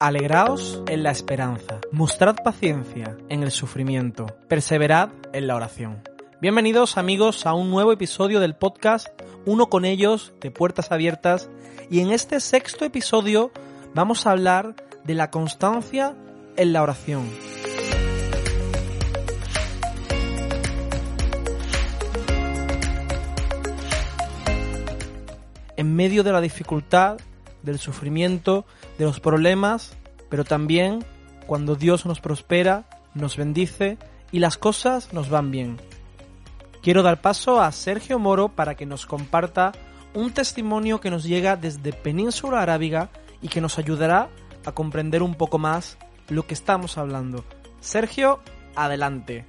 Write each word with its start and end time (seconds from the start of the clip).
Alegraos 0.00 0.80
en 0.86 1.02
la 1.02 1.10
esperanza, 1.10 1.80
mostrad 1.90 2.36
paciencia 2.44 3.16
en 3.28 3.42
el 3.42 3.50
sufrimiento, 3.50 4.26
perseverad 4.46 5.10
en 5.32 5.48
la 5.48 5.56
oración. 5.56 6.04
Bienvenidos 6.40 6.96
amigos 6.96 7.46
a 7.46 7.54
un 7.54 7.68
nuevo 7.68 7.90
episodio 7.90 8.38
del 8.38 8.54
podcast 8.54 9.08
Uno 9.44 9.68
con 9.68 9.84
ellos 9.84 10.32
de 10.40 10.52
Puertas 10.52 10.92
Abiertas 10.92 11.50
y 11.90 11.98
en 11.98 12.12
este 12.12 12.38
sexto 12.38 12.84
episodio 12.84 13.50
vamos 13.92 14.24
a 14.24 14.30
hablar 14.30 14.76
de 15.02 15.14
la 15.14 15.32
constancia 15.32 16.14
en 16.56 16.72
la 16.72 16.84
oración. 16.84 17.28
En 25.76 25.96
medio 25.96 26.22
de 26.22 26.30
la 26.30 26.40
dificultad, 26.40 27.18
del 27.62 27.78
sufrimiento, 27.78 28.64
de 28.98 29.04
los 29.04 29.20
problemas, 29.20 29.96
pero 30.28 30.44
también 30.44 31.04
cuando 31.46 31.76
Dios 31.76 32.06
nos 32.06 32.20
prospera, 32.20 32.84
nos 33.14 33.36
bendice 33.36 33.98
y 34.30 34.38
las 34.38 34.58
cosas 34.58 35.12
nos 35.12 35.30
van 35.30 35.50
bien. 35.50 35.78
Quiero 36.82 37.02
dar 37.02 37.20
paso 37.20 37.60
a 37.60 37.72
Sergio 37.72 38.18
Moro 38.18 38.50
para 38.50 38.74
que 38.74 38.86
nos 38.86 39.06
comparta 39.06 39.72
un 40.14 40.32
testimonio 40.32 41.00
que 41.00 41.10
nos 41.10 41.24
llega 41.24 41.56
desde 41.56 41.92
Península 41.92 42.62
Arábiga 42.62 43.10
y 43.42 43.48
que 43.48 43.60
nos 43.60 43.78
ayudará 43.78 44.28
a 44.64 44.72
comprender 44.72 45.22
un 45.22 45.34
poco 45.34 45.58
más 45.58 45.98
lo 46.28 46.46
que 46.46 46.54
estamos 46.54 46.98
hablando. 46.98 47.44
Sergio, 47.80 48.40
adelante. 48.74 49.46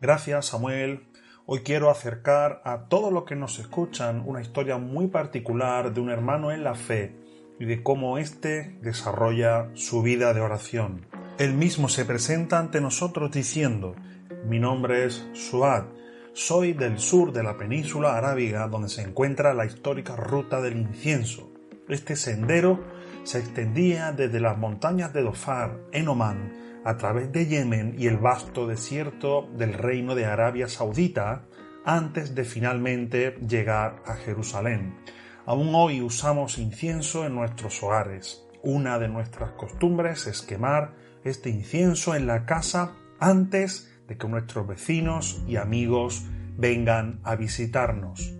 Gracias 0.00 0.46
Samuel 0.46 1.07
Hoy 1.50 1.60
quiero 1.60 1.88
acercar 1.88 2.60
a 2.66 2.88
todos 2.90 3.10
los 3.10 3.24
que 3.24 3.34
nos 3.34 3.58
escuchan 3.58 4.22
una 4.26 4.42
historia 4.42 4.76
muy 4.76 5.06
particular 5.06 5.94
de 5.94 6.00
un 6.02 6.10
hermano 6.10 6.52
en 6.52 6.62
la 6.62 6.74
fe 6.74 7.16
y 7.58 7.64
de 7.64 7.82
cómo 7.82 8.18
éste 8.18 8.76
desarrolla 8.82 9.70
su 9.72 10.02
vida 10.02 10.34
de 10.34 10.42
oración. 10.42 11.06
Él 11.38 11.54
mismo 11.54 11.88
se 11.88 12.04
presenta 12.04 12.58
ante 12.58 12.82
nosotros 12.82 13.30
diciendo, 13.30 13.96
mi 14.44 14.58
nombre 14.58 15.06
es 15.06 15.26
Suad, 15.32 15.84
soy 16.34 16.74
del 16.74 16.98
sur 16.98 17.32
de 17.32 17.42
la 17.42 17.56
península 17.56 18.18
arábiga 18.18 18.68
donde 18.68 18.90
se 18.90 19.00
encuentra 19.00 19.54
la 19.54 19.64
histórica 19.64 20.16
ruta 20.16 20.60
del 20.60 20.76
incienso. 20.76 21.50
Este 21.88 22.16
sendero 22.16 22.84
se 23.24 23.38
extendía 23.38 24.12
desde 24.12 24.38
las 24.38 24.58
montañas 24.58 25.14
de 25.14 25.22
Dofar, 25.22 25.78
en 25.92 26.08
Omán, 26.08 26.67
a 26.84 26.96
través 26.96 27.32
de 27.32 27.46
Yemen 27.46 27.94
y 27.98 28.06
el 28.06 28.18
vasto 28.18 28.66
desierto 28.66 29.48
del 29.56 29.72
reino 29.72 30.14
de 30.14 30.26
Arabia 30.26 30.68
Saudita 30.68 31.46
antes 31.84 32.34
de 32.34 32.44
finalmente 32.44 33.38
llegar 33.46 34.02
a 34.06 34.14
Jerusalén. 34.14 34.96
Aún 35.46 35.74
hoy 35.74 36.02
usamos 36.02 36.58
incienso 36.58 37.24
en 37.24 37.34
nuestros 37.34 37.82
hogares. 37.82 38.46
Una 38.62 38.98
de 38.98 39.08
nuestras 39.08 39.52
costumbres 39.52 40.26
es 40.26 40.42
quemar 40.42 40.94
este 41.24 41.50
incienso 41.50 42.14
en 42.14 42.26
la 42.26 42.44
casa 42.44 42.94
antes 43.18 43.90
de 44.06 44.16
que 44.16 44.28
nuestros 44.28 44.66
vecinos 44.66 45.42
y 45.46 45.56
amigos 45.56 46.26
vengan 46.56 47.20
a 47.24 47.36
visitarnos. 47.36 48.34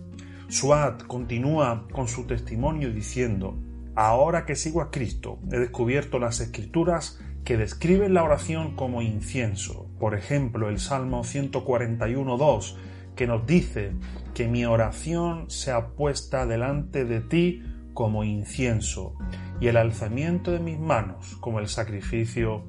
Suad 0.48 1.00
continúa 1.00 1.86
con 1.92 2.08
su 2.08 2.26
testimonio 2.26 2.92
diciendo, 2.92 3.58
Ahora 3.94 4.46
que 4.46 4.54
sigo 4.54 4.80
a 4.80 4.90
Cristo, 4.90 5.40
he 5.50 5.58
descubierto 5.58 6.18
las 6.18 6.40
escrituras 6.40 7.18
que 7.48 7.56
describen 7.56 8.12
la 8.12 8.24
oración 8.24 8.76
como 8.76 9.00
incienso. 9.00 9.86
Por 9.98 10.14
ejemplo, 10.14 10.68
el 10.68 10.78
Salmo 10.78 11.24
141.2, 11.24 12.76
que 13.16 13.26
nos 13.26 13.46
dice 13.46 13.92
que 14.34 14.48
mi 14.48 14.66
oración 14.66 15.48
sea 15.48 15.94
puesta 15.94 16.44
delante 16.44 17.06
de 17.06 17.22
ti 17.22 17.62
como 17.94 18.22
incienso, 18.22 19.14
y 19.62 19.68
el 19.68 19.78
alzamiento 19.78 20.50
de 20.50 20.60
mis 20.60 20.78
manos 20.78 21.38
como 21.40 21.58
el 21.58 21.68
sacrificio 21.68 22.64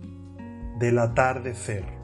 del 0.79 0.99
atardecer. 0.99 1.98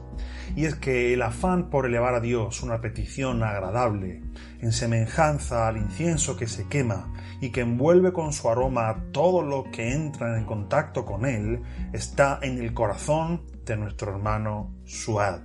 Y 0.56 0.64
es 0.64 0.74
que 0.74 1.12
el 1.12 1.20
afán 1.20 1.68
por 1.68 1.84
elevar 1.84 2.14
a 2.14 2.20
Dios 2.20 2.62
una 2.62 2.80
petición 2.80 3.42
agradable, 3.42 4.22
en 4.62 4.72
semejanza 4.72 5.68
al 5.68 5.76
incienso 5.76 6.38
que 6.38 6.46
se 6.46 6.66
quema 6.66 7.12
y 7.42 7.50
que 7.50 7.60
envuelve 7.60 8.14
con 8.14 8.32
su 8.32 8.48
aroma 8.48 9.04
todo 9.12 9.42
lo 9.42 9.70
que 9.70 9.92
entra 9.92 10.38
en 10.38 10.46
contacto 10.46 11.04
con 11.04 11.26
él, 11.26 11.62
está 11.92 12.38
en 12.40 12.56
el 12.58 12.72
corazón 12.72 13.42
de 13.66 13.76
nuestro 13.76 14.12
hermano 14.12 14.74
Suad. 14.86 15.40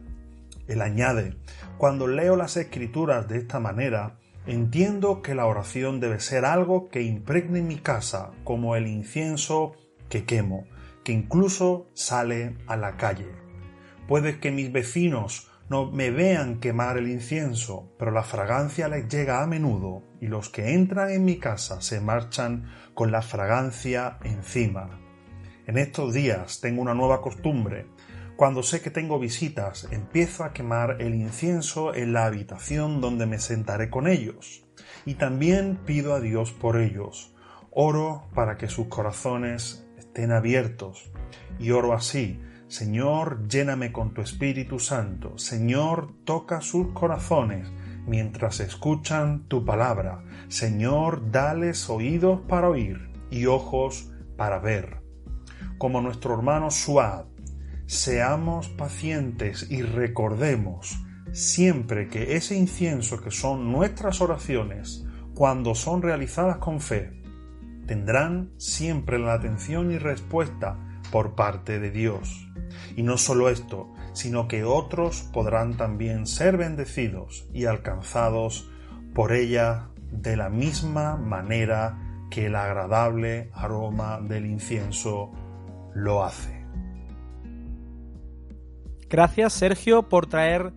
Él 0.70 0.82
añade, 0.82 1.36
cuando 1.78 2.08
leo 2.08 2.38
las 2.38 2.56
escrituras 2.56 3.28
de 3.28 3.40
esta 3.40 3.60
manera, 3.60 4.18
entiendo 4.46 5.22
que 5.22 5.36
la 5.36 5.46
oración 5.46 6.00
debe 6.00 6.22
ser 6.22 6.46
algo 6.46 6.88
que 6.88 7.02
impregne 7.02 7.62
mi 7.62 7.76
casa 7.76 8.32
como 8.46 8.78
el 8.78 8.88
incienso 8.88 9.74
que 10.08 10.24
quemo, 10.24 10.64
que 11.04 11.12
incluso 11.12 11.90
sale 11.94 12.56
a 12.68 12.78
la 12.78 12.96
calle. 12.96 13.41
Puede 14.12 14.42
que 14.42 14.52
mis 14.52 14.74
vecinos 14.74 15.50
no 15.70 15.90
me 15.90 16.12
vean 16.12 16.60
quemar 16.60 16.98
el 16.98 17.08
incienso, 17.08 17.94
pero 17.98 18.12
la 18.12 18.24
fragancia 18.24 18.90
les 18.90 19.08
llega 19.08 19.42
a 19.42 19.48
menudo 19.48 20.04
y 20.20 20.28
los 20.28 20.50
que 20.50 20.74
entran 20.74 21.12
en 21.12 21.24
mi 21.24 21.40
casa 21.40 21.80
se 21.80 22.02
marchan 22.02 22.66
con 22.94 23.14
la 23.14 23.22
fragancia 23.22 24.18
encima. 24.26 25.00
En 25.66 25.78
estos 25.78 26.14
días 26.14 26.60
tengo 26.60 26.82
una 26.82 26.94
nueva 26.94 27.22
costumbre. 27.22 27.88
Cuando 28.36 28.64
sé 28.64 28.82
que 28.82 28.92
tengo 28.92 29.18
visitas, 29.18 29.88
empiezo 29.92 30.44
a 30.44 30.52
quemar 30.52 31.02
el 31.02 31.16
incienso 31.16 31.96
en 31.96 32.12
la 32.12 32.26
habitación 32.26 33.00
donde 33.00 33.28
me 33.28 33.40
sentaré 33.40 33.90
con 33.90 34.10
ellos. 34.10 34.66
Y 35.06 35.14
también 35.14 35.80
pido 35.86 36.16
a 36.16 36.20
Dios 36.20 36.52
por 36.52 36.82
ellos. 36.82 37.34
Oro 37.72 38.28
para 38.36 38.58
que 38.58 38.68
sus 38.68 38.88
corazones 38.88 39.88
estén 39.98 40.34
abiertos. 40.34 41.14
Y 41.60 41.72
oro 41.72 41.94
así 41.94 42.42
Señor, 42.72 43.50
lléname 43.50 43.92
con 43.92 44.14
tu 44.14 44.22
Espíritu 44.22 44.80
Santo. 44.80 45.38
Señor, 45.38 46.14
toca 46.24 46.62
sus 46.62 46.94
corazones 46.94 47.70
mientras 48.08 48.62
escuchan 48.62 49.44
tu 49.50 49.66
palabra. 49.66 50.24
Señor, 50.48 51.32
dales 51.32 51.90
oídos 51.90 52.40
para 52.48 52.70
oír 52.70 53.12
y 53.30 53.46
ojos 53.46 54.14
para 54.38 54.60
ver. 54.60 55.02
Como 55.78 56.00
nuestro 56.00 56.34
hermano 56.34 56.72
Suad, 56.72 57.26
seamos 57.88 58.70
pacientes 58.70 59.70
y 59.70 59.82
recordemos 59.82 60.98
siempre 61.34 62.08
que 62.08 62.38
ese 62.38 62.56
incienso 62.56 63.22
que 63.22 63.32
son 63.32 63.70
nuestras 63.70 64.22
oraciones, 64.22 65.06
cuando 65.34 65.76
son 65.76 66.02
realizadas 66.02 66.56
con 66.60 66.80
fe, 66.80 67.22
tendrán 67.86 68.54
siempre 68.56 69.20
la 69.20 69.34
atención 69.34 69.92
y 69.92 69.98
respuesta 69.98 70.78
por 71.12 71.36
parte 71.36 71.78
de 71.78 71.92
Dios. 71.92 72.48
Y 72.96 73.04
no 73.04 73.18
solo 73.18 73.50
esto, 73.50 73.94
sino 74.14 74.48
que 74.48 74.64
otros 74.64 75.24
podrán 75.34 75.78
también 75.78 76.28
ser 76.28 76.58
bendecidos 76.58 77.48
y 77.54 77.66
alcanzados 77.66 78.70
por 79.14 79.34
ella 79.34 79.90
de 80.12 80.38
la 80.38 80.50
misma 80.50 81.16
manera 81.16 81.98
que 82.30 82.48
el 82.48 82.56
agradable 82.56 83.50
aroma 83.54 84.20
del 84.22 84.46
incienso 84.46 85.32
lo 85.94 86.24
hace. 86.24 86.66
Gracias 89.10 89.54
Sergio 89.54 90.08
por 90.08 90.28
traer 90.28 90.74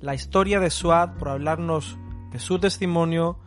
la 0.00 0.14
historia 0.14 0.60
de 0.60 0.70
Suad, 0.70 1.16
por 1.16 1.30
hablarnos 1.30 1.98
de 2.30 2.38
su 2.38 2.58
testimonio 2.58 3.38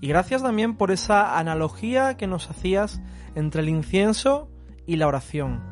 y 0.00 0.08
gracias 0.08 0.42
también 0.42 0.76
por 0.76 0.90
esa 0.90 1.38
analogía 1.38 2.16
que 2.16 2.26
nos 2.26 2.50
hacías 2.50 3.00
entre 3.34 3.60
el 3.60 3.68
incienso 3.68 4.50
y 4.86 4.96
la 4.96 5.06
oración. 5.06 5.69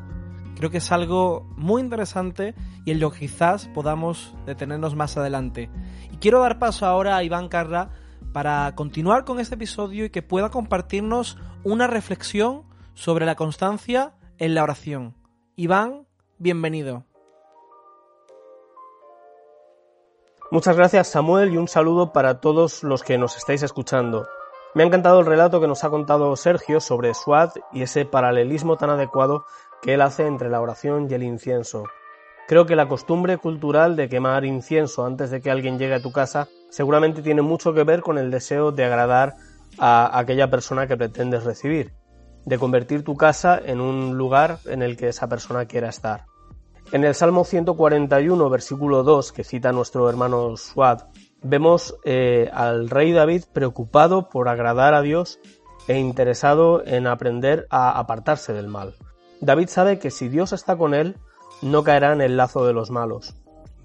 Creo 0.55 0.69
que 0.69 0.79
es 0.79 0.91
algo 0.91 1.47
muy 1.55 1.81
interesante 1.81 2.53
y 2.85 2.91
en 2.91 2.99
lo 2.99 3.11
que 3.11 3.19
quizás 3.19 3.67
podamos 3.67 4.35
detenernos 4.45 4.95
más 4.95 5.15
adelante. 5.17 5.69
Y 6.11 6.17
quiero 6.17 6.41
dar 6.41 6.59
paso 6.59 6.85
ahora 6.85 7.15
a 7.15 7.23
Iván 7.23 7.47
Carra 7.47 7.91
para 8.33 8.73
continuar 8.75 9.25
con 9.25 9.39
este 9.39 9.55
episodio 9.55 10.05
y 10.05 10.09
que 10.09 10.21
pueda 10.21 10.49
compartirnos 10.49 11.37
una 11.63 11.87
reflexión 11.87 12.63
sobre 12.93 13.25
la 13.25 13.35
constancia 13.35 14.13
en 14.37 14.55
la 14.55 14.63
oración. 14.63 15.15
Iván, 15.55 16.07
bienvenido. 16.37 17.05
Muchas 20.51 20.75
gracias 20.75 21.07
Samuel 21.07 21.53
y 21.53 21.57
un 21.57 21.67
saludo 21.67 22.11
para 22.11 22.41
todos 22.41 22.83
los 22.83 23.03
que 23.03 23.17
nos 23.17 23.37
estáis 23.37 23.61
escuchando. 23.61 24.27
Me 24.73 24.83
ha 24.83 24.85
encantado 24.85 25.19
el 25.19 25.25
relato 25.25 25.61
que 25.61 25.67
nos 25.67 25.83
ha 25.83 25.89
contado 25.89 26.35
Sergio 26.35 26.79
sobre 26.79 27.13
SWAT 27.13 27.57
y 27.71 27.83
ese 27.83 28.05
paralelismo 28.05 28.77
tan 28.77 28.89
adecuado 28.89 29.45
que 29.81 29.93
él 29.93 30.01
hace 30.01 30.25
entre 30.25 30.49
la 30.49 30.61
oración 30.61 31.07
y 31.09 31.13
el 31.13 31.23
incienso. 31.23 31.85
Creo 32.47 32.65
que 32.65 32.75
la 32.75 32.87
costumbre 32.87 33.37
cultural 33.37 33.95
de 33.95 34.09
quemar 34.09 34.43
incienso 34.43 35.05
antes 35.05 35.29
de 35.29 35.39
que 35.39 35.51
alguien 35.51 35.77
llegue 35.77 35.93
a 35.93 36.01
tu 36.01 36.11
casa 36.11 36.47
seguramente 36.69 37.21
tiene 37.21 37.41
mucho 37.41 37.73
que 37.73 37.83
ver 37.83 38.01
con 38.01 38.17
el 38.17 38.31
deseo 38.31 38.71
de 38.71 38.85
agradar 38.85 39.35
a 39.77 40.17
aquella 40.17 40.49
persona 40.49 40.87
que 40.87 40.97
pretendes 40.97 41.43
recibir, 41.43 41.93
de 42.45 42.57
convertir 42.57 43.03
tu 43.03 43.15
casa 43.15 43.59
en 43.63 43.79
un 43.79 44.17
lugar 44.17 44.59
en 44.65 44.81
el 44.81 44.97
que 44.97 45.09
esa 45.09 45.27
persona 45.27 45.65
quiera 45.65 45.89
estar. 45.89 46.25
En 46.91 47.03
el 47.03 47.13
Salmo 47.13 47.43
141, 47.43 48.49
versículo 48.49 49.03
2, 49.03 49.31
que 49.31 49.43
cita 49.43 49.71
nuestro 49.71 50.09
hermano 50.09 50.57
Suad, 50.57 51.03
vemos 51.43 51.95
eh, 52.03 52.49
al 52.51 52.89
rey 52.89 53.11
David 53.11 53.43
preocupado 53.53 54.27
por 54.29 54.49
agradar 54.49 54.95
a 54.95 55.03
Dios 55.03 55.39
e 55.87 55.99
interesado 55.99 56.83
en 56.83 57.05
aprender 57.05 57.67
a 57.69 57.91
apartarse 57.99 58.53
del 58.53 58.67
mal. 58.67 58.95
David 59.41 59.69
sabe 59.69 59.99
que 59.99 60.11
si 60.11 60.29
Dios 60.29 60.53
está 60.53 60.77
con 60.77 60.93
él, 60.93 61.17
no 61.61 61.83
caerá 61.83 62.13
en 62.13 62.21
el 62.21 62.37
lazo 62.37 62.65
de 62.65 62.73
los 62.73 62.91
malos. 62.91 63.35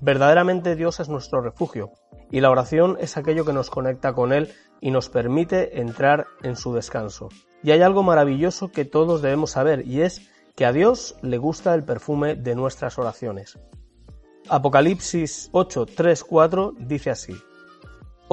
Verdaderamente 0.00 0.76
Dios 0.76 1.00
es 1.00 1.08
nuestro 1.08 1.40
refugio, 1.40 1.92
y 2.30 2.40
la 2.40 2.50
oración 2.50 2.96
es 3.00 3.16
aquello 3.16 3.44
que 3.44 3.52
nos 3.52 3.70
conecta 3.70 4.12
con 4.12 4.32
Él 4.32 4.52
y 4.80 4.90
nos 4.90 5.08
permite 5.08 5.80
entrar 5.80 6.26
en 6.42 6.56
su 6.56 6.74
descanso. 6.74 7.28
Y 7.62 7.70
hay 7.70 7.80
algo 7.80 8.02
maravilloso 8.02 8.70
que 8.70 8.84
todos 8.84 9.22
debemos 9.22 9.52
saber, 9.52 9.86
y 9.86 10.02
es 10.02 10.28
que 10.56 10.66
a 10.66 10.72
Dios 10.72 11.16
le 11.22 11.38
gusta 11.38 11.74
el 11.74 11.84
perfume 11.84 12.34
de 12.34 12.54
nuestras 12.54 12.98
oraciones. 12.98 13.58
Apocalipsis 14.48 15.48
8, 15.52 15.86
3, 15.86 16.24
4 16.24 16.74
dice 16.78 17.10
así. 17.10 17.34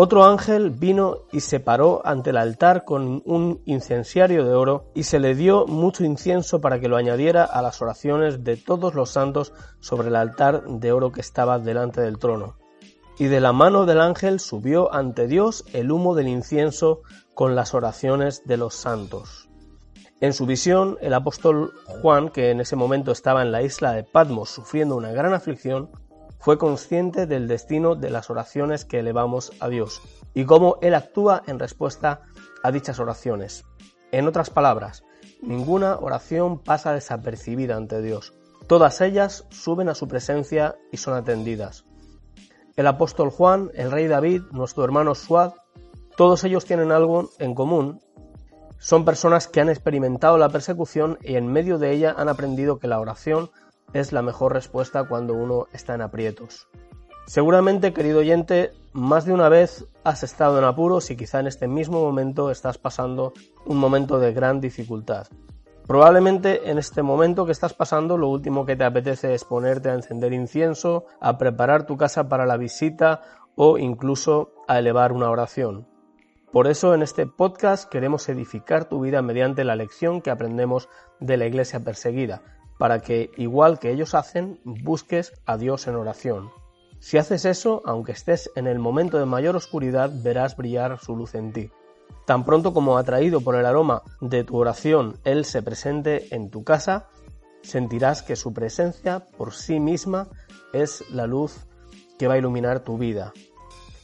Otro 0.03 0.25
ángel 0.25 0.71
vino 0.71 1.27
y 1.31 1.41
se 1.41 1.59
paró 1.59 2.01
ante 2.03 2.31
el 2.31 2.37
altar 2.37 2.85
con 2.85 3.21
un 3.23 3.61
incenciario 3.65 4.43
de 4.43 4.55
oro 4.55 4.85
y 4.95 5.03
se 5.03 5.19
le 5.19 5.35
dio 5.35 5.67
mucho 5.67 6.03
incienso 6.03 6.59
para 6.59 6.79
que 6.79 6.87
lo 6.87 6.97
añadiera 6.97 7.43
a 7.43 7.61
las 7.61 7.83
oraciones 7.83 8.43
de 8.43 8.57
todos 8.57 8.95
los 8.95 9.11
santos 9.11 9.53
sobre 9.79 10.07
el 10.07 10.15
altar 10.15 10.63
de 10.63 10.91
oro 10.91 11.11
que 11.11 11.21
estaba 11.21 11.59
delante 11.59 12.01
del 12.01 12.17
trono. 12.17 12.55
Y 13.19 13.25
de 13.25 13.41
la 13.41 13.53
mano 13.53 13.85
del 13.85 14.01
ángel 14.01 14.39
subió 14.39 14.91
ante 14.91 15.27
Dios 15.27 15.65
el 15.71 15.91
humo 15.91 16.15
del 16.15 16.29
incienso 16.29 17.01
con 17.35 17.53
las 17.53 17.75
oraciones 17.75 18.41
de 18.45 18.57
los 18.57 18.73
santos. 18.73 19.49
En 20.19 20.33
su 20.33 20.47
visión, 20.47 20.97
el 21.01 21.13
apóstol 21.13 21.73
Juan, 21.85 22.29
que 22.29 22.49
en 22.49 22.59
ese 22.59 22.75
momento 22.75 23.11
estaba 23.11 23.43
en 23.43 23.51
la 23.51 23.61
isla 23.61 23.91
de 23.91 24.03
Patmos 24.03 24.49
sufriendo 24.49 24.95
una 24.95 25.11
gran 25.11 25.35
aflicción, 25.35 25.91
fue 26.41 26.57
consciente 26.57 27.27
del 27.27 27.47
destino 27.47 27.95
de 27.95 28.09
las 28.09 28.31
oraciones 28.31 28.83
que 28.83 28.99
elevamos 28.99 29.53
a 29.59 29.69
Dios 29.69 30.01
y 30.33 30.45
cómo 30.45 30.77
Él 30.81 30.95
actúa 30.95 31.43
en 31.45 31.59
respuesta 31.59 32.21
a 32.63 32.71
dichas 32.71 32.99
oraciones. 32.99 33.63
En 34.11 34.27
otras 34.27 34.49
palabras, 34.49 35.03
ninguna 35.43 35.97
oración 35.97 36.57
pasa 36.57 36.93
desapercibida 36.93 37.75
ante 37.75 38.01
Dios. 38.01 38.33
Todas 38.65 39.01
ellas 39.01 39.45
suben 39.49 39.87
a 39.87 39.95
su 39.95 40.07
presencia 40.07 40.75
y 40.91 40.97
son 40.97 41.13
atendidas. 41.13 41.85
El 42.75 42.87
apóstol 42.87 43.29
Juan, 43.29 43.69
el 43.75 43.91
rey 43.91 44.07
David, 44.07 44.41
nuestro 44.51 44.83
hermano 44.83 45.13
Suad, 45.13 45.53
todos 46.17 46.43
ellos 46.43 46.65
tienen 46.65 46.91
algo 46.91 47.29
en 47.37 47.53
común. 47.53 48.01
Son 48.79 49.05
personas 49.05 49.47
que 49.47 49.61
han 49.61 49.69
experimentado 49.69 50.39
la 50.39 50.49
persecución 50.49 51.19
y 51.21 51.35
en 51.35 51.47
medio 51.47 51.77
de 51.77 51.91
ella 51.91 52.15
han 52.17 52.29
aprendido 52.29 52.79
que 52.79 52.87
la 52.87 52.99
oración 52.99 53.51
es 53.93 54.13
la 54.13 54.21
mejor 54.21 54.53
respuesta 54.53 55.03
cuando 55.03 55.33
uno 55.33 55.67
está 55.73 55.95
en 55.95 56.01
aprietos. 56.01 56.67
Seguramente, 57.25 57.93
querido 57.93 58.19
oyente, 58.19 58.73
más 58.93 59.25
de 59.25 59.33
una 59.33 59.47
vez 59.47 59.85
has 60.03 60.23
estado 60.23 60.57
en 60.57 60.65
apuros 60.65 61.11
y 61.11 61.15
quizá 61.15 61.39
en 61.39 61.47
este 61.47 61.67
mismo 61.67 62.01
momento 62.01 62.51
estás 62.51 62.77
pasando 62.77 63.33
un 63.65 63.77
momento 63.77 64.19
de 64.19 64.33
gran 64.33 64.59
dificultad. 64.59 65.27
Probablemente 65.87 66.69
en 66.69 66.77
este 66.77 67.01
momento 67.03 67.45
que 67.45 67.51
estás 67.51 67.73
pasando 67.73 68.17
lo 68.17 68.29
último 68.29 68.65
que 68.65 68.75
te 68.75 68.83
apetece 68.83 69.33
es 69.33 69.43
ponerte 69.43 69.89
a 69.89 69.93
encender 69.93 70.33
incienso, 70.33 71.05
a 71.19 71.37
preparar 71.37 71.85
tu 71.85 71.97
casa 71.97 72.27
para 72.29 72.45
la 72.45 72.57
visita 72.57 73.21
o 73.55 73.77
incluso 73.77 74.53
a 74.67 74.79
elevar 74.79 75.11
una 75.11 75.29
oración. 75.29 75.87
Por 76.51 76.67
eso 76.67 76.93
en 76.93 77.01
este 77.01 77.27
podcast 77.27 77.89
queremos 77.89 78.27
edificar 78.29 78.85
tu 78.85 78.99
vida 78.99 79.21
mediante 79.21 79.63
la 79.63 79.75
lección 79.75 80.21
que 80.21 80.31
aprendemos 80.31 80.89
de 81.19 81.37
la 81.37 81.45
iglesia 81.45 81.79
perseguida, 81.79 82.41
para 82.81 82.99
que, 82.99 83.29
igual 83.37 83.77
que 83.77 83.91
ellos 83.91 84.15
hacen, 84.15 84.59
busques 84.63 85.33
a 85.45 85.55
Dios 85.55 85.85
en 85.85 85.93
oración. 85.93 86.49
Si 86.97 87.19
haces 87.19 87.45
eso, 87.45 87.83
aunque 87.85 88.11
estés 88.11 88.49
en 88.55 88.65
el 88.65 88.79
momento 88.79 89.19
de 89.19 89.27
mayor 89.27 89.55
oscuridad, 89.55 90.09
verás 90.11 90.57
brillar 90.57 90.97
su 90.99 91.15
luz 91.15 91.35
en 91.35 91.53
ti. 91.53 91.69
Tan 92.25 92.43
pronto 92.43 92.73
como 92.73 92.97
atraído 92.97 93.41
por 93.41 93.53
el 93.53 93.67
aroma 93.67 94.01
de 94.19 94.43
tu 94.43 94.57
oración 94.57 95.19
Él 95.25 95.45
se 95.45 95.61
presente 95.61 96.33
en 96.33 96.49
tu 96.49 96.63
casa, 96.63 97.07
sentirás 97.61 98.23
que 98.23 98.35
su 98.35 98.51
presencia 98.51 99.27
por 99.37 99.53
sí 99.53 99.79
misma 99.79 100.29
es 100.73 101.03
la 101.11 101.27
luz 101.27 101.67
que 102.17 102.27
va 102.27 102.33
a 102.33 102.39
iluminar 102.39 102.79
tu 102.79 102.97
vida. 102.97 103.31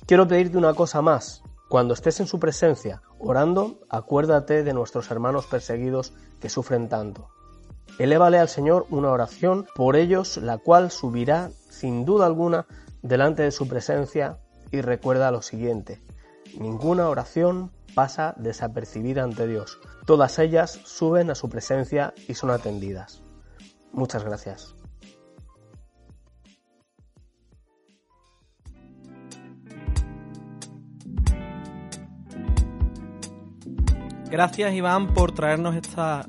Quiero 0.06 0.27
pedirte 0.27 0.59
una 0.59 0.75
cosa 0.75 1.01
más. 1.01 1.41
Cuando 1.68 1.95
estés 1.95 2.19
en 2.19 2.27
su 2.27 2.39
presencia 2.39 3.01
orando, 3.18 3.79
acuérdate 3.89 4.62
de 4.62 4.74
nuestros 4.74 5.09
hermanos 5.09 5.47
perseguidos 5.47 6.13
que 6.39 6.50
sufren 6.50 6.89
tanto. 6.89 7.31
Elévale 8.00 8.38
al 8.38 8.50
Señor 8.50 8.86
una 8.89 9.12
oración 9.12 9.66
por 9.75 9.95
ellos, 9.95 10.38
la 10.38 10.57
cual 10.57 10.92
subirá 10.92 11.50
sin 11.69 12.06
duda 12.06 12.25
alguna 12.25 12.66
delante 13.01 13.44
de 13.44 13.51
su 13.51 13.68
presencia 13.68 14.38
y 14.72 14.81
recuerda 14.81 15.31
lo 15.31 15.42
siguiente. 15.42 16.01
Ninguna 16.60 17.10
oración 17.10 17.72
pasa 17.95 18.36
desapercibida 18.38 19.24
ante 19.24 19.48
Dios. 19.48 19.80
Todas 20.06 20.38
ellas 20.39 20.80
suben 20.86 21.30
a 21.31 21.36
su 21.36 21.50
presencia 21.50 22.13
y 22.28 22.36
son 22.36 22.51
atendidas. 22.51 23.24
Muchas 23.92 24.24
gracias. 24.24 24.75
Gracias 34.30 34.74
Iván 34.74 35.13
por 35.13 35.31
traernos 35.31 35.75
esta 35.75 36.25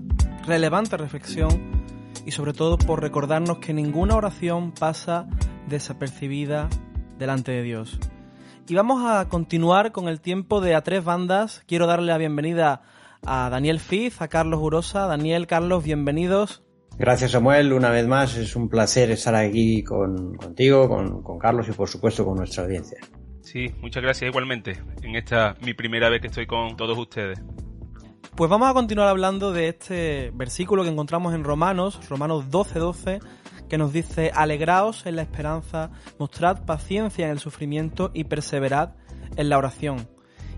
relevante 0.49 0.97
reflexión 0.97 1.61
y 2.25 2.33
sobre 2.33 2.55
todo 2.55 2.79
por 2.79 3.03
recordarnos 3.03 3.59
que 3.59 3.75
ninguna 3.75 4.17
oración 4.17 4.73
pasa 4.73 5.29
desapercibida 5.69 6.69
delante 7.19 7.53
de 7.53 7.63
Dios. 7.63 8.01
Y 8.67 8.75
vamos 8.75 9.05
a 9.07 9.29
continuar 9.29 9.93
con 9.93 10.09
el 10.09 10.21
tiempo 10.21 10.61
de 10.61 10.75
a 10.75 10.83
tres 10.83 11.05
bandas. 11.05 11.63
Quiero 11.67 11.87
darle 11.87 12.07
la 12.07 12.19
bienvenida 12.19 12.83
a 13.25 13.49
Daniel 13.51 13.79
Fiz, 13.79 14.21
a 14.21 14.29
Carlos 14.29 14.61
Urosa. 14.61 15.07
Daniel, 15.07 15.47
Carlos, 15.47 15.85
bienvenidos. 15.85 16.63
Gracias 16.99 17.31
Samuel, 17.31 17.73
una 17.73 17.91
vez 17.91 18.09
más 18.09 18.37
es 18.37 18.57
un 18.57 18.69
placer 18.69 19.11
estar 19.11 19.35
aquí 19.35 19.85
con, 19.85 20.35
contigo, 20.35 20.89
con, 20.89 21.23
con 21.23 21.39
Carlos 21.39 21.69
y 21.69 21.73
por 21.73 21.89
supuesto 21.89 22.25
con 22.25 22.39
nuestra 22.39 22.65
audiencia. 22.65 22.99
Sí, 23.43 23.67
muchas 23.81 24.03
gracias 24.03 24.29
igualmente. 24.29 24.83
En 25.03 25.15
esta 25.15 25.57
mi 25.61 25.75
primera 25.75 26.09
vez 26.09 26.21
que 26.21 26.27
estoy 26.27 26.47
con 26.47 26.77
todos 26.77 26.99
ustedes. 26.99 27.39
Pues 28.39 28.49
vamos 28.49 28.71
a 28.71 28.73
continuar 28.73 29.09
hablando 29.09 29.51
de 29.51 29.67
este 29.67 30.31
versículo 30.33 30.85
que 30.85 30.91
encontramos 30.91 31.35
en 31.35 31.43
Romanos, 31.43 31.99
Romanos 32.09 32.45
12:12, 32.53 32.79
12, 32.79 33.21
que 33.69 33.79
nos 33.79 33.93
dice, 33.93 34.31
alegraos 34.33 35.07
en 35.07 35.17
la 35.17 35.23
esperanza, 35.23 35.91
mostrad 36.21 36.65
paciencia 36.65 37.25
en 37.25 37.33
el 37.33 37.41
sufrimiento 37.41 38.13
y 38.15 38.23
perseverad 38.23 38.91
en 39.35 39.49
la 39.49 39.59
oración. 39.59 40.09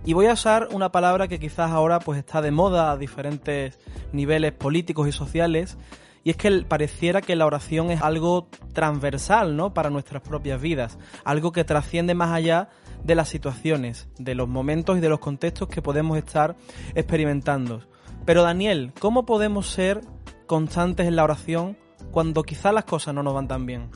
Y 0.04 0.12
voy 0.12 0.26
a 0.26 0.34
usar 0.34 0.68
una 0.72 0.92
palabra 0.92 1.26
que 1.26 1.40
quizás 1.40 1.70
ahora 1.70 2.00
pues 2.00 2.18
está 2.18 2.42
de 2.42 2.50
moda 2.50 2.90
a 2.90 2.98
diferentes 2.98 3.78
niveles 4.12 4.52
políticos 4.52 5.08
y 5.08 5.12
sociales, 5.12 5.78
y 6.22 6.30
es 6.30 6.36
que 6.36 6.50
pareciera 6.62 7.20
que 7.22 7.36
la 7.36 7.46
oración 7.46 7.90
es 7.90 8.02
algo 8.02 8.48
transversal, 8.72 9.56
¿no? 9.56 9.72
Para 9.72 9.90
nuestras 9.90 10.22
propias 10.22 10.60
vidas, 10.60 10.98
algo 11.24 11.52
que 11.52 11.64
trasciende 11.64 12.14
más 12.14 12.30
allá 12.30 12.68
de 13.04 13.14
las 13.14 13.28
situaciones, 13.28 14.08
de 14.18 14.34
los 14.34 14.48
momentos 14.48 14.98
y 14.98 15.00
de 15.00 15.08
los 15.08 15.20
contextos 15.20 15.68
que 15.68 15.82
podemos 15.82 16.18
estar 16.18 16.56
experimentando. 16.94 17.82
Pero 18.26 18.42
Daniel, 18.42 18.92
¿cómo 19.00 19.24
podemos 19.24 19.68
ser 19.68 20.02
constantes 20.46 21.06
en 21.06 21.16
la 21.16 21.24
oración 21.24 21.78
cuando 22.10 22.42
quizá 22.42 22.72
las 22.72 22.84
cosas 22.84 23.14
no 23.14 23.22
nos 23.22 23.34
van 23.34 23.48
tan 23.48 23.66
bien? 23.66 23.90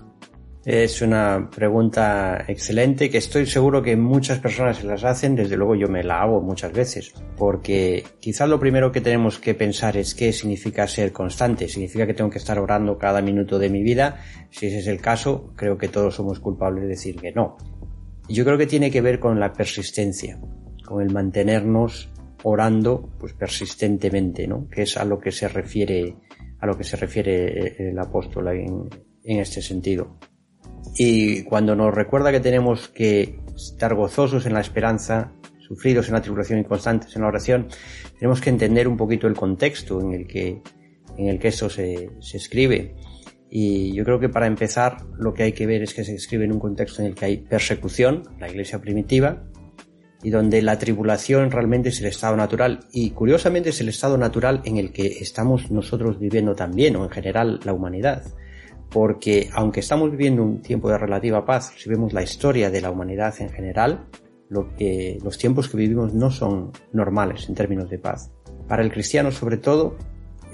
Es 0.64 1.02
una 1.02 1.50
pregunta 1.54 2.42
excelente 2.48 3.10
que 3.10 3.18
estoy 3.18 3.44
seguro 3.44 3.82
que 3.82 3.96
muchas 3.96 4.38
personas 4.38 4.78
se 4.78 4.86
las 4.86 5.04
hacen, 5.04 5.36
desde 5.36 5.58
luego 5.58 5.74
yo 5.74 5.88
me 5.88 6.02
la 6.02 6.22
hago 6.22 6.40
muchas 6.40 6.72
veces, 6.72 7.12
porque 7.36 8.02
quizás 8.18 8.48
lo 8.48 8.58
primero 8.58 8.90
que 8.90 9.02
tenemos 9.02 9.38
que 9.38 9.52
pensar 9.54 9.98
es 9.98 10.14
qué 10.14 10.32
significa 10.32 10.88
ser 10.88 11.12
constante, 11.12 11.68
significa 11.68 12.06
que 12.06 12.14
tengo 12.14 12.30
que 12.30 12.38
estar 12.38 12.58
orando 12.58 12.96
cada 12.96 13.20
minuto 13.20 13.58
de 13.58 13.68
mi 13.68 13.82
vida, 13.82 14.22
si 14.50 14.68
ese 14.68 14.78
es 14.78 14.86
el 14.86 15.02
caso, 15.02 15.52
creo 15.54 15.76
que 15.76 15.88
todos 15.88 16.14
somos 16.14 16.40
culpables 16.40 16.84
de 16.84 16.88
decir 16.88 17.16
que 17.16 17.32
no. 17.32 17.58
Yo 18.30 18.46
creo 18.46 18.56
que 18.56 18.66
tiene 18.66 18.90
que 18.90 19.02
ver 19.02 19.20
con 19.20 19.38
la 19.38 19.52
persistencia, 19.52 20.40
con 20.82 21.02
el 21.02 21.12
mantenernos 21.12 22.10
orando 22.42 23.10
pues 23.18 23.34
persistentemente, 23.34 24.48
¿no? 24.48 24.66
Que 24.70 24.82
es 24.82 24.96
a 24.96 25.04
lo 25.04 25.18
que 25.18 25.30
se 25.30 25.46
refiere 25.46 26.16
a 26.58 26.66
lo 26.66 26.78
que 26.78 26.84
se 26.84 26.96
refiere 26.96 27.90
el 27.90 27.98
apóstol 27.98 28.48
en, 28.48 28.88
en 29.24 29.40
este 29.40 29.60
sentido. 29.60 30.18
Y 30.96 31.42
cuando 31.42 31.74
nos 31.74 31.92
recuerda 31.92 32.30
que 32.30 32.40
tenemos 32.40 32.88
que 32.88 33.38
estar 33.54 33.94
gozosos 33.94 34.46
en 34.46 34.54
la 34.54 34.60
esperanza, 34.60 35.32
sufridos 35.58 36.08
en 36.08 36.14
la 36.14 36.22
tribulación 36.22 36.60
y 36.60 36.64
constantes 36.64 37.14
en 37.16 37.22
la 37.22 37.28
oración, 37.28 37.68
tenemos 38.18 38.40
que 38.40 38.50
entender 38.50 38.86
un 38.86 38.96
poquito 38.96 39.26
el 39.26 39.34
contexto 39.34 40.00
en 40.00 40.12
el 40.12 40.26
que, 40.26 40.62
en 41.16 41.28
el 41.28 41.38
que 41.38 41.48
esto 41.48 41.68
se, 41.68 42.10
se 42.20 42.36
escribe. 42.36 42.94
Y 43.50 43.92
yo 43.92 44.04
creo 44.04 44.18
que 44.18 44.28
para 44.28 44.46
empezar 44.46 44.98
lo 45.16 45.32
que 45.32 45.44
hay 45.44 45.52
que 45.52 45.66
ver 45.66 45.82
es 45.82 45.94
que 45.94 46.04
se 46.04 46.14
escribe 46.14 46.44
en 46.44 46.52
un 46.52 46.60
contexto 46.60 47.02
en 47.02 47.08
el 47.08 47.14
que 47.14 47.24
hay 47.24 47.36
persecución, 47.38 48.22
la 48.38 48.48
iglesia 48.48 48.80
primitiva, 48.80 49.44
y 50.24 50.30
donde 50.30 50.62
la 50.62 50.78
tribulación 50.78 51.50
realmente 51.50 51.90
es 51.90 52.00
el 52.00 52.06
estado 52.06 52.34
natural 52.34 52.80
y 52.92 53.10
curiosamente 53.10 53.68
es 53.68 53.80
el 53.82 53.90
estado 53.90 54.16
natural 54.16 54.62
en 54.64 54.78
el 54.78 54.90
que 54.90 55.06
estamos 55.06 55.70
nosotros 55.70 56.18
viviendo 56.18 56.54
también 56.54 56.96
o 56.96 57.04
en 57.04 57.10
general 57.10 57.60
la 57.62 57.74
humanidad. 57.74 58.24
Porque 58.94 59.50
aunque 59.52 59.80
estamos 59.80 60.10
viviendo 60.10 60.42
un 60.42 60.62
tiempo 60.62 60.88
de 60.88 60.96
relativa 60.96 61.44
paz, 61.44 61.74
si 61.76 61.90
vemos 61.90 62.14
la 62.14 62.22
historia 62.22 62.70
de 62.70 62.80
la 62.80 62.90
humanidad 62.90 63.34
en 63.40 63.50
general, 63.50 64.06
los 64.48 65.38
tiempos 65.38 65.68
que 65.68 65.76
vivimos 65.76 66.14
no 66.14 66.30
son 66.30 66.70
normales 66.92 67.48
en 67.48 67.54
términos 67.54 67.90
de 67.90 67.98
paz. 67.98 68.30
para 68.68 68.82
el 68.82 68.90
cristiano 68.92 69.30
sobre 69.30 69.56
todo 69.56 69.96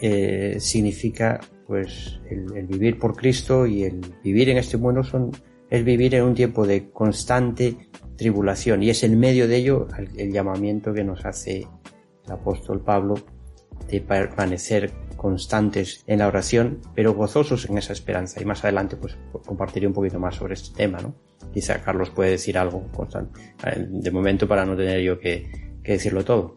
eh, 0.01 0.57
significa 0.59 1.41
pues 1.67 2.19
el, 2.31 2.67
vivir 2.67 2.99
por 2.99 3.15
Cristo 3.15 3.67
y 3.67 3.85
el 3.85 4.01
vivir 4.25 4.49
en 4.49 4.57
este 4.57 4.77
mundo 4.77 5.05
son 5.05 5.31
es 5.69 5.85
vivir 5.85 6.15
en 6.15 6.25
un 6.25 6.35
tiempo 6.35 6.67
de 6.67 6.91
constante 6.91 7.77
tribulación 8.17 8.83
y 8.83 8.91
es 8.91 9.05
en 9.05 9.21
medio 9.21 9.47
de 9.47 9.57
ello 9.57 9.87
el, 10.17 10.33
llamamiento 10.33 10.93
que 10.93 11.05
nos 11.05 11.25
hace 11.25 11.67
el 12.25 12.33
apóstol 12.33 12.81
Pablo 12.81 13.15
de 13.89 14.01
permanecer 14.01 14.91
constantes 15.21 16.03
en 16.07 16.21
la 16.21 16.29
oración, 16.29 16.81
pero 16.95 17.13
gozosos 17.13 17.69
en 17.69 17.77
esa 17.77 17.93
esperanza. 17.93 18.41
Y 18.41 18.47
más 18.47 18.65
adelante, 18.65 18.97
pues, 18.97 19.19
compartiré 19.45 19.87
un 19.87 19.93
poquito 19.93 20.19
más 20.19 20.37
sobre 20.37 20.55
este 20.55 20.75
tema, 20.75 20.99
¿no? 20.99 21.15
Quizá 21.53 21.83
Carlos 21.83 22.09
puede 22.09 22.31
decir 22.31 22.57
algo 22.57 22.91
constante, 22.91 23.39
eh, 23.67 23.85
de 23.87 24.11
momento 24.11 24.49
para 24.49 24.65
no 24.65 24.75
tener 24.75 25.03
yo 25.03 25.19
que, 25.19 25.77
que 25.85 25.93
decirlo 25.93 26.25
todo. 26.25 26.57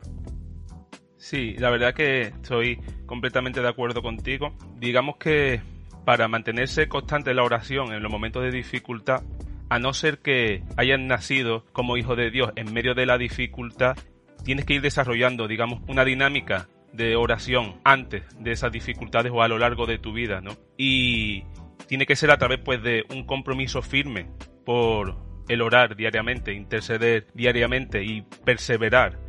Sí, 1.17 1.55
la 1.57 1.71
verdad 1.71 1.93
que 1.93 2.21
estoy 2.21 2.79
completamente 3.05 3.59
de 3.59 3.67
acuerdo 3.67 4.01
contigo. 4.01 4.53
Digamos 4.79 5.17
que 5.17 5.59
para 6.05 6.29
mantenerse 6.29 6.87
constante 6.87 7.31
en 7.31 7.35
la 7.35 7.43
oración 7.43 7.91
en 7.91 8.01
los 8.01 8.09
momentos 8.09 8.43
de 8.43 8.51
dificultad, 8.51 9.23
a 9.67 9.77
no 9.77 9.93
ser 9.93 10.19
que 10.19 10.63
hayan 10.77 11.07
nacido 11.07 11.65
como 11.73 11.97
hijo 11.97 12.15
de 12.15 12.31
Dios 12.31 12.53
en 12.55 12.71
medio 12.71 12.93
de 12.93 13.07
la 13.07 13.17
dificultad, 13.17 13.97
tienes 14.45 14.63
que 14.63 14.75
ir 14.75 14.81
desarrollando, 14.81 15.49
digamos, 15.49 15.81
una 15.89 16.05
dinámica 16.05 16.69
de 16.93 17.15
oración 17.15 17.81
antes 17.83 18.23
de 18.39 18.51
esas 18.51 18.71
dificultades 18.71 19.31
o 19.33 19.41
a 19.41 19.47
lo 19.47 19.57
largo 19.57 19.85
de 19.85 19.97
tu 19.97 20.13
vida, 20.13 20.41
¿no? 20.41 20.51
Y 20.77 21.43
tiene 21.87 22.05
que 22.05 22.15
ser 22.15 22.31
a 22.31 22.37
través, 22.37 22.59
pues, 22.59 22.81
de 22.81 23.03
un 23.09 23.25
compromiso 23.25 23.81
firme 23.81 24.29
por 24.65 25.17
el 25.49 25.61
orar 25.61 25.95
diariamente, 25.95 26.53
interceder 26.53 27.27
diariamente 27.33 28.03
y 28.03 28.21
perseverar 28.45 29.19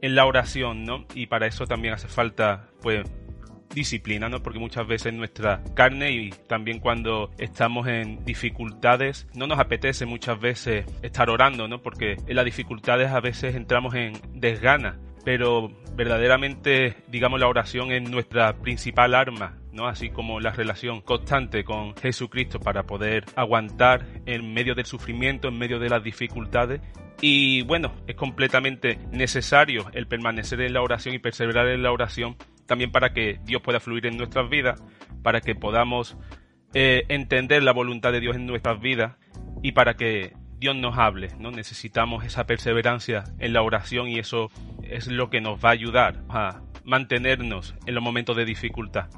en 0.00 0.14
la 0.14 0.24
oración, 0.24 0.84
¿no? 0.84 1.06
Y 1.14 1.26
para 1.26 1.46
eso 1.46 1.66
también 1.66 1.94
hace 1.94 2.08
falta, 2.08 2.70
pues, 2.80 3.04
disciplina, 3.74 4.28
¿no? 4.28 4.42
Porque 4.42 4.58
muchas 4.58 4.86
veces 4.86 5.12
nuestra 5.12 5.62
carne 5.74 6.12
y 6.12 6.30
también 6.48 6.80
cuando 6.80 7.30
estamos 7.38 7.86
en 7.86 8.24
dificultades 8.24 9.28
no 9.34 9.46
nos 9.46 9.58
apetece 9.58 10.06
muchas 10.06 10.40
veces 10.40 10.86
estar 11.02 11.30
orando, 11.30 11.68
¿no? 11.68 11.82
Porque 11.82 12.16
en 12.26 12.36
las 12.36 12.44
dificultades 12.44 13.10
a 13.10 13.20
veces 13.20 13.54
entramos 13.54 13.94
en 13.94 14.14
desgana, 14.34 14.98
pero 15.24 15.70
verdaderamente, 15.94 16.96
digamos, 17.08 17.40
la 17.40 17.48
oración 17.48 17.92
es 17.92 18.08
nuestra 18.08 18.54
principal 18.54 19.14
arma 19.14 19.60
¿no? 19.72 19.86
Así 19.86 20.10
como 20.10 20.40
la 20.40 20.50
relación 20.50 21.00
constante 21.00 21.64
con 21.64 21.94
Jesucristo 21.96 22.60
para 22.60 22.84
poder 22.84 23.24
aguantar 23.36 24.06
en 24.26 24.52
medio 24.52 24.74
del 24.74 24.86
sufrimiento, 24.86 25.48
en 25.48 25.58
medio 25.58 25.78
de 25.78 25.88
las 25.88 26.02
dificultades. 26.02 26.80
Y 27.20 27.62
bueno, 27.62 27.92
es 28.06 28.16
completamente 28.16 28.98
necesario 29.12 29.86
el 29.92 30.06
permanecer 30.06 30.60
en 30.62 30.72
la 30.72 30.82
oración 30.82 31.14
y 31.14 31.18
perseverar 31.18 31.68
en 31.68 31.82
la 31.82 31.92
oración 31.92 32.36
también 32.66 32.92
para 32.92 33.12
que 33.12 33.40
Dios 33.44 33.62
pueda 33.62 33.80
fluir 33.80 34.06
en 34.06 34.16
nuestras 34.16 34.48
vidas, 34.48 34.82
para 35.22 35.40
que 35.40 35.54
podamos 35.54 36.16
eh, 36.72 37.04
entender 37.08 37.62
la 37.62 37.72
voluntad 37.72 38.12
de 38.12 38.20
Dios 38.20 38.36
en 38.36 38.46
nuestras 38.46 38.80
vidas 38.80 39.16
y 39.62 39.72
para 39.72 39.94
que 39.94 40.32
Dios 40.60 40.76
nos 40.76 40.96
hable, 40.96 41.30
¿no? 41.38 41.50
Necesitamos 41.50 42.24
esa 42.24 42.44
perseverancia 42.46 43.24
en 43.38 43.52
la 43.52 43.62
oración 43.62 44.06
y 44.08 44.18
eso 44.18 44.50
es 44.82 45.08
lo 45.08 45.28
que 45.30 45.40
nos 45.40 45.64
va 45.64 45.70
a 45.70 45.72
ayudar 45.72 46.22
a 46.28 46.60
mantenernos 46.84 47.74
en 47.86 47.94
los 47.94 48.04
momentos 48.04 48.36
de 48.36 48.44
dificultad 48.44 49.08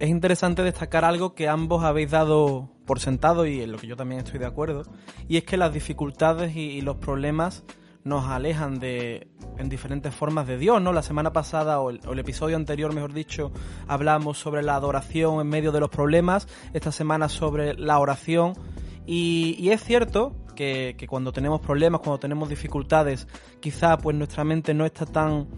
es 0.00 0.08
interesante 0.08 0.62
destacar 0.62 1.04
algo 1.04 1.34
que 1.34 1.46
ambos 1.46 1.84
habéis 1.84 2.10
dado 2.10 2.70
por 2.86 3.00
sentado 3.00 3.46
y 3.46 3.60
en 3.60 3.70
lo 3.70 3.78
que 3.78 3.86
yo 3.86 3.96
también 3.96 4.22
estoy 4.22 4.40
de 4.40 4.46
acuerdo, 4.46 4.82
y 5.28 5.36
es 5.36 5.44
que 5.44 5.58
las 5.58 5.72
dificultades 5.72 6.56
y, 6.56 6.80
los 6.80 6.96
problemas 6.96 7.64
nos 8.02 8.24
alejan 8.24 8.80
de 8.80 9.28
en 9.58 9.68
diferentes 9.68 10.14
formas 10.14 10.46
de 10.46 10.56
Dios, 10.56 10.80
¿no? 10.80 10.94
La 10.94 11.02
semana 11.02 11.34
pasada 11.34 11.80
o 11.80 11.90
el, 11.90 12.18
episodio 12.18 12.56
anterior, 12.56 12.94
mejor 12.94 13.12
dicho, 13.12 13.52
hablamos 13.86 14.38
sobre 14.38 14.62
la 14.62 14.74
adoración 14.74 15.38
en 15.38 15.48
medio 15.48 15.70
de 15.70 15.80
los 15.80 15.90
problemas, 15.90 16.48
esta 16.72 16.92
semana 16.92 17.28
sobre 17.28 17.74
la 17.74 17.98
oración 17.98 18.54
y, 19.06 19.70
es 19.70 19.82
cierto 19.82 20.32
que, 20.54 20.94
cuando 21.08 21.32
tenemos 21.32 21.60
problemas, 21.60 22.00
cuando 22.00 22.18
tenemos 22.18 22.48
dificultades, 22.48 23.26
quizá 23.60 23.98
pues 23.98 24.16
nuestra 24.16 24.44
mente 24.44 24.74
no 24.74 24.84
está 24.84 25.06
tan 25.06 25.48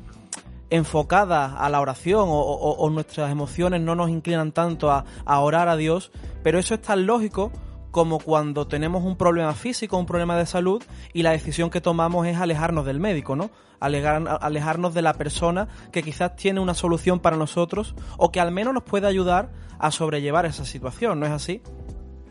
enfocada 0.70 1.58
a 1.58 1.68
la 1.68 1.80
oración 1.80 2.26
o, 2.28 2.88
nuestras 2.90 3.30
emociones 3.30 3.82
no 3.82 3.94
nos 3.94 4.08
inclinan 4.08 4.52
tanto 4.52 4.90
a, 4.90 5.04
orar 5.26 5.68
a 5.68 5.76
Dios, 5.76 6.12
pero 6.42 6.58
eso 6.58 6.74
es 6.74 6.82
tan 6.82 7.06
lógico 7.06 7.52
como 7.90 8.20
cuando 8.20 8.66
tenemos 8.66 9.04
un 9.04 9.16
problema 9.16 9.52
físico, 9.52 9.98
un 9.98 10.06
problema 10.06 10.38
de 10.38 10.46
salud 10.46 10.82
y 11.12 11.22
la 11.22 11.32
decisión 11.32 11.68
que 11.68 11.82
tomamos 11.82 12.26
es 12.26 12.38
alejarnos 12.38 12.86
del 12.86 13.00
médico, 13.00 13.36
¿no? 13.36 13.50
alejarnos 13.80 14.94
de 14.94 15.02
la 15.02 15.12
persona 15.14 15.68
que 15.90 16.02
quizás 16.04 16.36
tiene 16.36 16.60
una 16.60 16.72
solución 16.72 17.18
para 17.18 17.36
nosotros 17.36 17.94
o 18.16 18.30
que 18.30 18.40
al 18.40 18.52
menos 18.52 18.72
nos 18.72 18.84
puede 18.84 19.08
ayudar 19.08 19.50
a 19.78 19.90
sobrellevar 19.90 20.46
esa 20.46 20.64
situación, 20.64 21.18
¿no 21.18 21.26
es 21.26 21.32
así? 21.32 21.60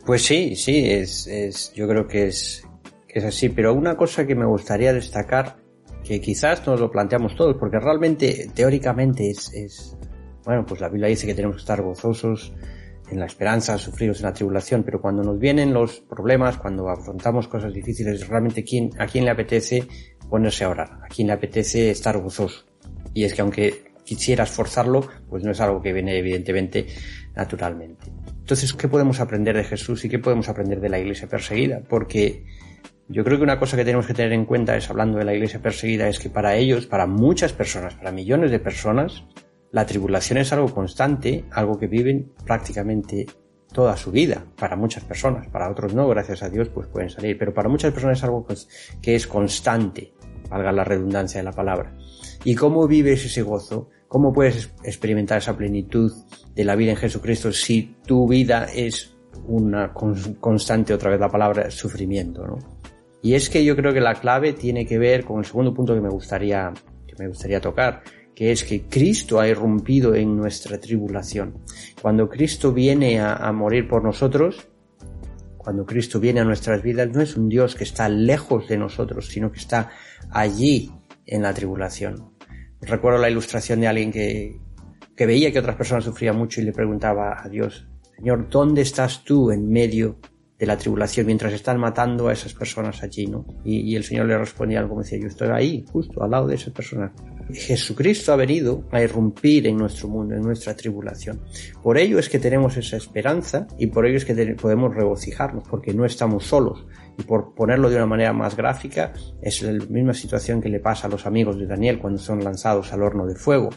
Pues 0.04 0.24
sí, 0.24 0.56
sí, 0.56 0.90
es, 0.90 1.26
es 1.26 1.72
yo 1.74 1.86
creo 1.86 2.08
que 2.08 2.26
es, 2.26 2.66
que 3.06 3.20
es 3.20 3.24
así, 3.24 3.48
pero 3.48 3.72
una 3.72 3.96
cosa 3.96 4.26
que 4.26 4.34
me 4.34 4.46
gustaría 4.46 4.92
destacar 4.92 5.56
que 6.02 6.20
quizás 6.20 6.66
nos 6.66 6.80
lo 6.80 6.90
planteamos 6.90 7.36
todos, 7.36 7.56
porque 7.56 7.78
realmente, 7.78 8.50
teóricamente, 8.54 9.30
es, 9.30 9.52
es, 9.54 9.96
bueno, 10.44 10.66
pues 10.66 10.80
la 10.80 10.88
Biblia 10.88 11.08
dice 11.08 11.26
que 11.26 11.34
tenemos 11.34 11.56
que 11.56 11.62
estar 11.62 11.80
gozosos 11.82 12.52
en 13.10 13.20
la 13.20 13.26
esperanza, 13.26 13.78
sufridos 13.78 14.18
en 14.20 14.26
la 14.26 14.32
tribulación, 14.32 14.82
pero 14.82 15.00
cuando 15.00 15.22
nos 15.22 15.38
vienen 15.38 15.72
los 15.72 16.00
problemas, 16.00 16.58
cuando 16.58 16.88
afrontamos 16.88 17.46
cosas 17.46 17.72
difíciles, 17.72 18.26
realmente 18.26 18.64
¿quién, 18.64 18.90
a 18.98 19.06
quién 19.06 19.24
le 19.24 19.30
apetece 19.30 19.86
ponerse 20.28 20.64
a 20.64 20.70
orar, 20.70 20.90
a 21.04 21.08
quién 21.08 21.28
le 21.28 21.34
apetece 21.34 21.90
estar 21.90 22.16
gozoso. 22.16 22.64
Y 23.12 23.24
es 23.24 23.34
que 23.34 23.42
aunque 23.42 23.92
quisieras 24.02 24.50
forzarlo, 24.50 25.06
pues 25.28 25.44
no 25.44 25.50
es 25.50 25.60
algo 25.60 25.82
que 25.82 25.92
viene 25.92 26.18
evidentemente 26.18 26.86
naturalmente. 27.34 28.10
Entonces, 28.52 28.74
¿qué 28.74 28.86
podemos 28.86 29.18
aprender 29.18 29.56
de 29.56 29.64
Jesús 29.64 30.04
y 30.04 30.10
qué 30.10 30.18
podemos 30.18 30.46
aprender 30.50 30.78
de 30.78 30.90
la 30.90 30.98
iglesia 30.98 31.26
perseguida? 31.26 31.80
Porque 31.88 32.44
yo 33.08 33.24
creo 33.24 33.38
que 33.38 33.44
una 33.44 33.58
cosa 33.58 33.78
que 33.78 33.84
tenemos 33.86 34.06
que 34.06 34.12
tener 34.12 34.34
en 34.34 34.44
cuenta 34.44 34.76
es, 34.76 34.90
hablando 34.90 35.16
de 35.16 35.24
la 35.24 35.32
iglesia 35.32 35.62
perseguida, 35.62 36.06
es 36.06 36.18
que 36.18 36.28
para 36.28 36.54
ellos, 36.56 36.84
para 36.84 37.06
muchas 37.06 37.54
personas, 37.54 37.94
para 37.94 38.12
millones 38.12 38.50
de 38.50 38.58
personas, 38.58 39.24
la 39.70 39.86
tribulación 39.86 40.36
es 40.36 40.52
algo 40.52 40.68
constante, 40.68 41.46
algo 41.50 41.78
que 41.78 41.86
viven 41.86 42.30
prácticamente 42.44 43.24
toda 43.72 43.96
su 43.96 44.10
vida, 44.10 44.44
para 44.58 44.76
muchas 44.76 45.04
personas, 45.04 45.48
para 45.48 45.70
otros 45.70 45.94
no, 45.94 46.06
gracias 46.08 46.42
a 46.42 46.50
Dios, 46.50 46.68
pues 46.68 46.88
pueden 46.88 47.08
salir, 47.08 47.38
pero 47.38 47.54
para 47.54 47.70
muchas 47.70 47.94
personas 47.94 48.18
es 48.18 48.24
algo 48.24 48.46
que 49.00 49.14
es 49.14 49.26
constante, 49.26 50.12
valga 50.50 50.72
la 50.72 50.84
redundancia 50.84 51.40
de 51.40 51.44
la 51.44 51.52
palabra. 51.52 51.96
¿Y 52.44 52.54
cómo 52.54 52.86
vives 52.86 53.24
ese 53.24 53.40
gozo? 53.40 53.88
¿Cómo 54.12 54.30
puedes 54.30 54.70
experimentar 54.84 55.38
esa 55.38 55.56
plenitud 55.56 56.12
de 56.54 56.64
la 56.64 56.76
vida 56.76 56.90
en 56.90 56.98
Jesucristo 56.98 57.50
si 57.50 57.96
tu 58.04 58.28
vida 58.28 58.66
es 58.66 59.16
una 59.46 59.94
constante, 59.94 60.92
otra 60.92 61.12
vez 61.12 61.18
la 61.18 61.30
palabra, 61.30 61.70
sufrimiento, 61.70 62.46
¿no? 62.46 62.58
Y 63.22 63.32
es 63.32 63.48
que 63.48 63.64
yo 63.64 63.74
creo 63.74 63.94
que 63.94 64.02
la 64.02 64.16
clave 64.16 64.52
tiene 64.52 64.84
que 64.84 64.98
ver 64.98 65.24
con 65.24 65.38
el 65.38 65.46
segundo 65.46 65.72
punto 65.72 65.94
que 65.94 66.02
me 66.02 66.10
gustaría, 66.10 66.74
que 67.06 67.14
me 67.18 67.28
gustaría 67.28 67.58
tocar, 67.58 68.02
que 68.34 68.52
es 68.52 68.64
que 68.64 68.82
Cristo 68.82 69.40
ha 69.40 69.48
irrumpido 69.48 70.14
en 70.14 70.36
nuestra 70.36 70.78
tribulación. 70.78 71.54
Cuando 72.02 72.28
Cristo 72.28 72.70
viene 72.70 73.18
a, 73.18 73.36
a, 73.36 73.50
morir 73.50 73.88
por 73.88 74.04
nosotros, 74.04 74.68
cuando 75.56 75.86
Cristo 75.86 76.20
viene 76.20 76.40
a 76.40 76.44
nuestras 76.44 76.82
vidas, 76.82 77.08
no 77.14 77.22
es 77.22 77.34
un 77.34 77.48
Dios 77.48 77.74
que 77.74 77.84
está 77.84 78.10
lejos 78.10 78.68
de 78.68 78.76
nosotros, 78.76 79.28
sino 79.28 79.50
que 79.50 79.60
está 79.60 79.88
allí 80.30 80.90
en 81.24 81.40
la 81.40 81.54
tribulación. 81.54 82.31
Recuerdo 82.82 83.18
la 83.18 83.30
ilustración 83.30 83.80
de 83.80 83.88
alguien 83.88 84.12
que, 84.12 84.60
que 85.16 85.26
veía 85.26 85.52
que 85.52 85.58
otras 85.58 85.76
personas 85.76 86.04
sufrían 86.04 86.36
mucho 86.36 86.60
y 86.60 86.64
le 86.64 86.72
preguntaba 86.72 87.42
a 87.42 87.48
Dios, 87.48 87.86
Señor, 88.16 88.48
¿dónde 88.50 88.82
estás 88.82 89.24
tú 89.24 89.50
en 89.50 89.68
medio 89.68 90.18
de 90.62 90.66
la 90.66 90.78
tribulación 90.78 91.26
mientras 91.26 91.52
están 91.52 91.80
matando 91.80 92.28
a 92.28 92.32
esas 92.32 92.54
personas 92.54 93.02
allí, 93.02 93.26
¿no? 93.26 93.44
Y, 93.64 93.96
el 93.96 94.04
Señor 94.04 94.26
le 94.26 94.38
respondía 94.38 94.78
algo, 94.78 94.94
me 94.94 95.02
decía, 95.02 95.18
yo 95.18 95.26
estoy 95.26 95.48
ahí, 95.48 95.84
justo 95.90 96.22
al 96.22 96.30
lado 96.30 96.46
de 96.46 96.54
esas 96.54 96.72
personas. 96.72 97.10
Jesucristo 97.52 98.32
ha 98.32 98.36
venido 98.36 98.84
a 98.92 99.02
irrumpir 99.02 99.66
en 99.66 99.76
nuestro 99.76 100.06
mundo, 100.06 100.36
en 100.36 100.42
nuestra 100.42 100.76
tribulación. 100.76 101.40
Por 101.82 101.98
ello 101.98 102.20
es 102.20 102.28
que 102.28 102.38
tenemos 102.38 102.76
esa 102.76 102.96
esperanza 102.96 103.66
y 103.76 103.88
por 103.88 104.06
ello 104.06 104.18
es 104.18 104.24
que 104.24 104.34
podemos 104.54 104.94
regocijarnos, 104.94 105.66
porque 105.68 105.94
no 105.94 106.04
estamos 106.04 106.44
solos. 106.44 106.86
Y 107.18 107.22
por 107.24 107.54
ponerlo 107.54 107.90
de 107.90 107.96
una 107.96 108.06
manera 108.06 108.32
más 108.32 108.56
gráfica, 108.56 109.12
es 109.40 109.62
la 109.62 109.72
misma 109.86 110.14
situación 110.14 110.60
que 110.60 110.68
le 110.68 110.80
pasa 110.80 111.06
a 111.06 111.10
los 111.10 111.26
amigos 111.26 111.58
de 111.58 111.66
Daniel 111.66 111.98
cuando 111.98 112.18
son 112.18 112.42
lanzados 112.42 112.92
al 112.92 113.02
horno 113.02 113.26
de 113.26 113.34
fuego. 113.34 113.70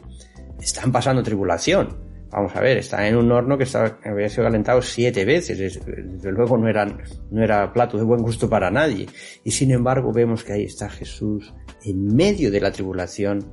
Están 0.59 0.91
pasando 0.91 1.21
tribulación, 1.21 2.05
Vamos 2.35 2.53
a 2.53 2.59
ver, 2.59 2.77
está 2.77 3.07
en 3.07 3.15
un 3.15 3.31
horno 3.31 3.57
que 3.57 3.65
había 4.03 4.27
sido 4.27 4.43
calentado 4.43 4.81
siete 4.81 5.23
veces. 5.23 5.57
Desde 5.85 6.31
luego 6.33 6.57
no, 6.57 6.67
eran, 6.67 7.01
no 7.31 7.41
era 7.41 7.71
plato 7.71 7.97
de 7.97 8.03
buen 8.03 8.21
gusto 8.21 8.49
para 8.49 8.69
nadie. 8.69 9.07
Y 9.45 9.51
sin 9.51 9.71
embargo 9.71 10.11
vemos 10.11 10.43
que 10.43 10.51
ahí 10.51 10.63
está 10.65 10.89
Jesús 10.89 11.53
en 11.85 12.13
medio 12.13 12.51
de 12.51 12.59
la 12.59 12.73
tribulación 12.73 13.45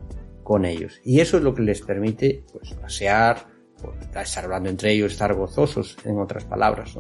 con 0.43 0.65
ellos. 0.65 1.01
Y 1.05 1.21
eso 1.21 1.37
es 1.37 1.45
lo 1.45 1.55
que 1.55 1.63
les 1.63 1.81
permite 1.81 2.45
pues, 2.53 2.73
pasear 2.73 3.52
estar 4.15 4.45
hablando 4.45 4.71
entre 4.71 4.93
ellos, 4.93 5.13
estar 5.13 5.35
gozosos, 5.35 5.97
en 6.05 6.19
otras 6.19 6.45
palabras. 6.45 6.97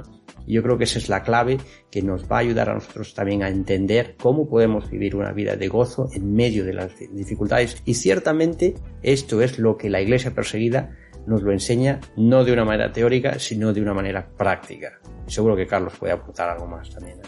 Yo 0.46 0.62
creo 0.62 0.76
que 0.76 0.84
esa 0.84 0.98
es 0.98 1.08
la 1.08 1.22
clave 1.22 1.58
que 1.90 2.02
nos 2.02 2.24
va 2.24 2.36
a 2.36 2.40
ayudar 2.40 2.70
a 2.70 2.74
nosotros 2.74 3.14
también 3.14 3.42
a 3.42 3.48
entender 3.48 4.16
cómo 4.20 4.48
podemos 4.48 4.90
vivir 4.90 5.14
una 5.14 5.32
vida 5.32 5.56
de 5.56 5.68
gozo 5.68 6.08
en 6.12 6.34
medio 6.34 6.64
de 6.64 6.74
las 6.74 6.92
dificultades. 7.12 7.80
Y 7.84 7.94
ciertamente 7.94 8.74
esto 9.02 9.42
es 9.42 9.58
lo 9.58 9.76
que 9.76 9.90
la 9.90 10.00
iglesia 10.00 10.34
perseguida 10.34 10.96
nos 11.26 11.42
lo 11.42 11.52
enseña 11.52 12.00
no 12.16 12.44
de 12.44 12.52
una 12.52 12.64
manera 12.64 12.92
teórica, 12.92 13.38
sino 13.38 13.72
de 13.72 13.80
una 13.80 13.94
manera 13.94 14.28
práctica. 14.36 15.00
Seguro 15.26 15.54
que 15.54 15.66
Carlos 15.66 15.94
puede 15.98 16.12
aportar 16.12 16.50
algo 16.50 16.66
más 16.66 16.90
también. 16.90 17.18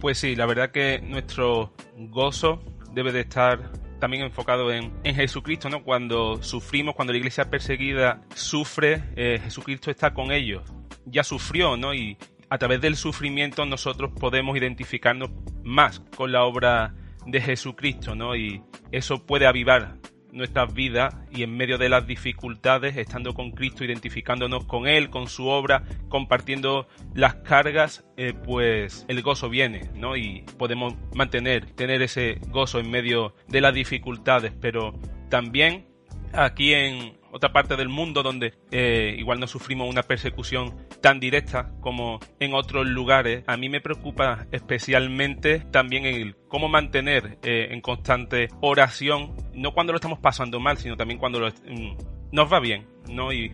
Pues 0.00 0.18
sí, 0.18 0.36
la 0.36 0.46
verdad 0.46 0.70
que 0.70 1.00
nuestro 1.00 1.72
gozo 1.96 2.62
debe 2.92 3.12
de 3.12 3.20
estar 3.20 3.72
también 3.98 4.24
enfocado 4.24 4.72
en, 4.72 4.92
Jesucristo, 5.04 5.68
¿no? 5.68 5.82
Cuando 5.82 6.42
sufrimos, 6.42 6.94
cuando 6.94 7.12
la 7.12 7.18
iglesia 7.18 7.50
perseguida 7.50 8.22
sufre, 8.34 9.04
eh, 9.16 9.40
Jesucristo 9.42 9.90
está 9.90 10.12
con 10.12 10.32
ellos. 10.32 10.62
Ya 11.04 11.24
sufrió, 11.24 11.76
¿no? 11.76 11.94
Y 11.94 12.16
a 12.48 12.58
través 12.58 12.80
del 12.80 12.96
sufrimiento 12.96 13.64
nosotros 13.64 14.12
podemos 14.18 14.56
identificarnos 14.56 15.30
más 15.62 16.00
con 16.16 16.32
la 16.32 16.44
obra 16.44 16.94
de 17.26 17.40
Jesucristo, 17.40 18.14
¿no? 18.14 18.36
Y 18.36 18.62
eso 18.92 19.24
puede 19.24 19.46
avivar 19.46 19.96
nuestras 20.32 20.72
vidas 20.74 21.14
y 21.30 21.42
en 21.42 21.56
medio 21.56 21.78
de 21.78 21.88
las 21.88 22.06
dificultades, 22.06 22.96
estando 22.96 23.34
con 23.34 23.52
Cristo, 23.52 23.84
identificándonos 23.84 24.64
con 24.64 24.86
Él, 24.86 25.10
con 25.10 25.28
su 25.28 25.46
obra, 25.46 25.84
compartiendo 26.08 26.88
las 27.14 27.36
cargas, 27.36 28.04
eh, 28.16 28.32
pues 28.32 29.04
el 29.08 29.22
gozo 29.22 29.48
viene, 29.48 29.90
¿no? 29.94 30.16
Y 30.16 30.44
podemos 30.58 30.94
mantener, 31.14 31.70
tener 31.72 32.02
ese 32.02 32.40
gozo 32.48 32.78
en 32.78 32.90
medio 32.90 33.34
de 33.48 33.60
las 33.60 33.74
dificultades, 33.74 34.52
pero 34.60 34.98
también 35.28 35.86
aquí 36.32 36.74
en, 36.74 37.15
otra 37.36 37.52
parte 37.52 37.76
del 37.76 37.88
mundo 37.88 38.22
donde 38.22 38.54
eh, 38.70 39.14
igual 39.18 39.38
no 39.38 39.46
sufrimos 39.46 39.88
una 39.88 40.02
persecución 40.02 40.74
tan 41.00 41.20
directa 41.20 41.72
como 41.80 42.18
en 42.40 42.54
otros 42.54 42.86
lugares, 42.86 43.44
a 43.46 43.56
mí 43.56 43.68
me 43.68 43.80
preocupa 43.80 44.46
especialmente 44.52 45.60
también 45.70 46.06
el 46.06 46.36
cómo 46.48 46.68
mantener 46.68 47.38
eh, 47.42 47.68
en 47.70 47.80
constante 47.80 48.48
oración, 48.60 49.36
no 49.52 49.72
cuando 49.72 49.92
lo 49.92 49.98
estamos 49.98 50.18
pasando 50.18 50.60
mal, 50.60 50.78
sino 50.78 50.96
también 50.96 51.18
cuando 51.18 51.40
mm, 51.40 51.96
nos 52.32 52.52
va 52.52 52.60
bien, 52.60 52.86
¿no? 53.08 53.32
Y 53.32 53.52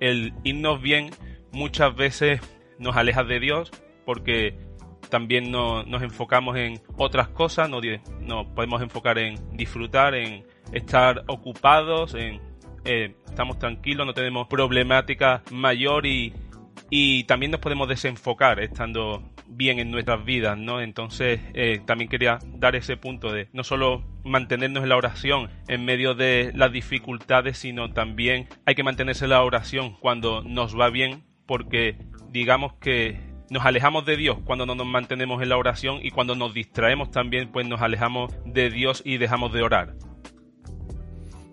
el 0.00 0.34
irnos 0.42 0.82
bien 0.82 1.10
muchas 1.52 1.94
veces 1.94 2.40
nos 2.78 2.96
aleja 2.96 3.22
de 3.22 3.38
Dios 3.38 3.70
porque 4.04 4.58
también 5.10 5.50
nos 5.50 6.02
enfocamos 6.02 6.56
en 6.56 6.80
otras 6.96 7.28
cosas, 7.28 7.68
no 7.68 7.80
nos 8.20 8.46
podemos 8.46 8.80
enfocar 8.80 9.18
en 9.18 9.36
disfrutar, 9.56 10.14
en 10.14 10.42
estar 10.72 11.22
ocupados, 11.28 12.14
en 12.14 12.40
eh, 12.84 13.14
estamos 13.26 13.58
tranquilos, 13.58 14.06
no 14.06 14.14
tenemos 14.14 14.48
problemática 14.48 15.42
mayor 15.50 16.06
y, 16.06 16.32
y 16.90 17.24
también 17.24 17.52
nos 17.52 17.60
podemos 17.60 17.88
desenfocar 17.88 18.60
estando 18.60 19.22
bien 19.56 19.78
en 19.78 19.90
nuestras 19.90 20.24
vidas, 20.24 20.58
¿no? 20.58 20.80
Entonces 20.80 21.40
eh, 21.54 21.80
también 21.84 22.08
quería 22.08 22.38
dar 22.54 22.76
ese 22.76 22.96
punto 22.96 23.32
de 23.32 23.48
no 23.52 23.64
solo 23.64 24.02
mantenernos 24.24 24.82
en 24.82 24.88
la 24.88 24.96
oración 24.96 25.50
en 25.68 25.84
medio 25.84 26.14
de 26.14 26.52
las 26.54 26.72
dificultades, 26.72 27.58
sino 27.58 27.92
también 27.92 28.48
hay 28.66 28.74
que 28.74 28.82
mantenerse 28.82 29.24
en 29.24 29.30
la 29.30 29.42
oración 29.42 29.96
cuando 30.00 30.42
nos 30.42 30.78
va 30.78 30.90
bien, 30.90 31.22
porque 31.46 31.96
digamos 32.30 32.74
que 32.74 33.20
nos 33.50 33.66
alejamos 33.66 34.06
de 34.06 34.16
Dios 34.16 34.38
cuando 34.44 34.64
no 34.64 34.74
nos 34.74 34.86
mantenemos 34.86 35.42
en 35.42 35.50
la 35.50 35.58
oración 35.58 35.98
y 36.02 36.10
cuando 36.10 36.34
nos 36.34 36.54
distraemos 36.54 37.10
también 37.10 37.52
pues 37.52 37.66
nos 37.66 37.82
alejamos 37.82 38.32
de 38.46 38.70
Dios 38.70 39.02
y 39.04 39.18
dejamos 39.18 39.52
de 39.52 39.62
orar. 39.62 39.94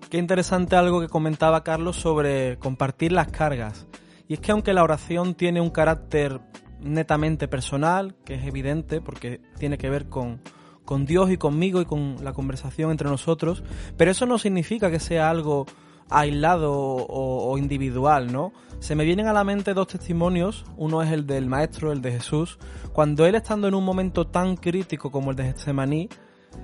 Qué 0.10 0.18
interesante 0.18 0.76
algo 0.76 1.02
que 1.02 1.08
comentaba 1.08 1.64
Carlos 1.64 1.96
sobre 1.96 2.58
compartir 2.58 3.12
las 3.12 3.28
cargas. 3.28 3.86
Y 4.28 4.34
es 4.34 4.40
que 4.40 4.52
aunque 4.52 4.74
la 4.74 4.84
oración 4.84 5.36
tiene 5.36 5.62
un 5.62 5.70
carácter 5.70 6.42
netamente 6.82 7.48
personal, 7.48 8.16
que 8.26 8.34
es 8.36 8.46
evidente 8.46 9.02
porque 9.02 9.40
tiene 9.60 9.78
que 9.78 9.90
ver 9.90 10.10
con, 10.10 10.42
con 10.84 11.06
Dios 11.06 11.30
y 11.30 11.38
conmigo 11.38 11.80
y 11.80 11.86
con 11.86 12.16
la 12.24 12.34
conversación 12.34 12.90
entre 12.90 13.08
nosotros, 13.08 13.64
pero 13.98 14.10
eso 14.10 14.26
no 14.26 14.40
significa 14.40 14.90
que 14.90 15.00
sea 15.00 15.30
algo 15.30 15.68
aislado 16.10 16.74
o, 16.74 17.52
o, 17.52 17.58
individual, 17.60 18.32
¿no? 18.32 18.52
Se 18.80 18.96
me 18.96 19.06
vienen 19.06 19.28
a 19.28 19.34
la 19.34 19.44
mente 19.44 19.76
dos 19.76 19.90
testimonios, 19.90 20.66
uno 20.76 21.04
es 21.04 21.12
el 21.12 21.28
del 21.28 21.46
Maestro, 21.46 21.92
el 21.92 22.02
de 22.02 22.14
Jesús, 22.14 22.58
cuando 22.94 23.28
él 23.28 23.36
estando 23.36 23.68
en 23.68 23.76
un 23.76 23.86
momento 23.86 24.26
tan 24.26 24.56
crítico 24.56 25.12
como 25.12 25.30
el 25.30 25.38
de 25.38 25.44
Getsemaní, 25.44 26.10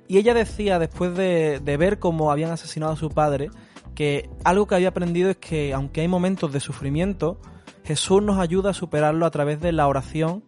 Y 0.07 0.17
ella 0.17 0.33
decía, 0.33 0.79
después 0.79 1.15
de, 1.15 1.59
de 1.63 1.77
ver 1.77 1.99
cómo 1.99 2.31
habían 2.31 2.49
asesinado 2.51 2.93
a 2.93 2.95
su 2.95 3.09
padre, 3.09 3.51
que 3.95 4.29
algo 4.43 4.67
que 4.67 4.75
había 4.75 4.89
aprendido 4.89 5.29
es 5.29 5.38
que 5.38 5.73
aunque 5.73 6.01
hay 6.01 6.08
momentos 6.08 6.51
de 6.51 6.60
sufrimiento, 6.60 7.39
Jesús 7.84 8.21
nos 8.21 8.39
ayuda 8.39 8.71
a 8.71 8.73
superarlo 8.73 9.25
a 9.25 9.31
través 9.31 9.62
de 9.62 9.71
la 9.71 9.88
oración 9.88 10.43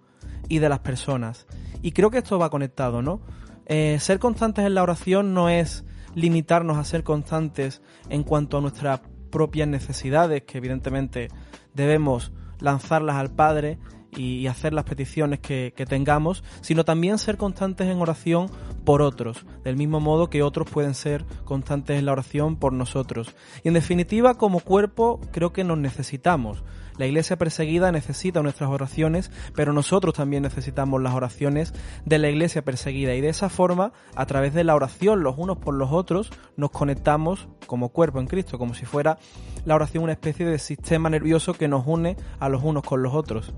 y 0.50 0.60
de 0.60 0.70
las 0.70 0.80
personas. 0.80 1.48
Y 1.82 1.92
creo 1.92 2.12
que 2.12 2.20
esto 2.20 2.38
va 2.38 2.50
conectado, 2.50 3.02
¿no? 3.02 3.22
Eh, 3.66 3.98
ser 4.00 4.20
constantes 4.20 4.66
en 4.66 4.76
la 4.76 4.84
oración 4.84 5.34
no 5.34 5.50
es 5.50 5.84
limitarnos 6.16 6.78
a 6.78 6.84
ser 6.84 7.04
constantes 7.04 7.82
en 8.10 8.24
cuanto 8.24 8.58
a 8.58 8.62
nuestras 8.62 9.02
propias 9.30 9.68
necesidades, 9.68 10.44
que 10.44 10.58
evidentemente 10.58 11.28
debemos 11.74 12.32
lanzarlas 12.60 13.18
al 13.18 13.32
Padre 13.32 13.78
y, 14.16 14.48
hacer 14.48 14.74
las 14.74 14.86
peticiones 14.86 15.40
que, 15.40 15.74
tengamos, 15.88 16.44
sino 16.62 16.86
también 16.86 17.18
ser 17.18 17.38
constantes 17.38 17.88
en 17.88 18.02
oración 18.02 18.50
por 18.86 19.02
otros, 19.02 19.46
del 19.64 19.76
mismo 19.76 20.00
modo 20.00 20.30
que 20.30 20.44
otros 20.44 20.70
pueden 20.70 20.94
ser 20.94 21.26
constantes 21.44 22.00
en 22.00 22.06
la 22.06 22.14
oración 22.14 22.56
por 22.56 22.74
nosotros. 22.74 23.36
Y 23.64 23.68
en 23.68 23.74
definitiva, 23.74 24.36
como 24.36 24.60
cuerpo, 24.60 25.20
creo 25.32 25.54
que 25.54 25.64
nos 25.64 25.78
necesitamos. 25.78 26.64
La 26.98 27.06
iglesia 27.06 27.38
perseguida 27.38 27.92
necesita 27.92 28.42
nuestras 28.42 28.70
oraciones, 28.72 29.30
pero 29.56 29.72
nosotros 29.72 30.16
también 30.16 30.44
necesitamos 30.44 31.02
las 31.02 31.14
oraciones 31.14 31.74
de 32.06 32.18
la 32.18 32.30
iglesia 32.30 32.64
perseguida. 32.64 33.14
Y 33.14 33.22
de 33.22 33.30
esa 33.30 33.50
forma, 33.50 33.94
a 34.16 34.26
través 34.26 34.56
de 34.56 34.64
la 34.64 34.76
oración 34.76 35.22
los 35.22 35.38
unos 35.38 35.60
por 35.60 35.76
los 35.76 35.92
otros, 35.92 36.32
nos 36.56 36.72
conectamos 36.72 37.48
como 37.68 37.90
cuerpo 37.90 38.20
en 38.20 38.26
Cristo, 38.26 38.58
como 38.58 38.74
si 38.74 38.86
fuera 38.86 39.20
la 39.66 39.76
oración 39.76 40.06
una 40.06 40.14
especie 40.14 40.46
de 40.46 40.58
sistema 40.58 41.10
nervioso 41.10 41.54
que 41.54 41.68
nos 41.68 41.86
une 41.86 42.18
a 42.40 42.50
los 42.50 42.64
unos 42.64 42.84
con 42.84 43.04
los 43.04 43.14
otros. 43.14 43.54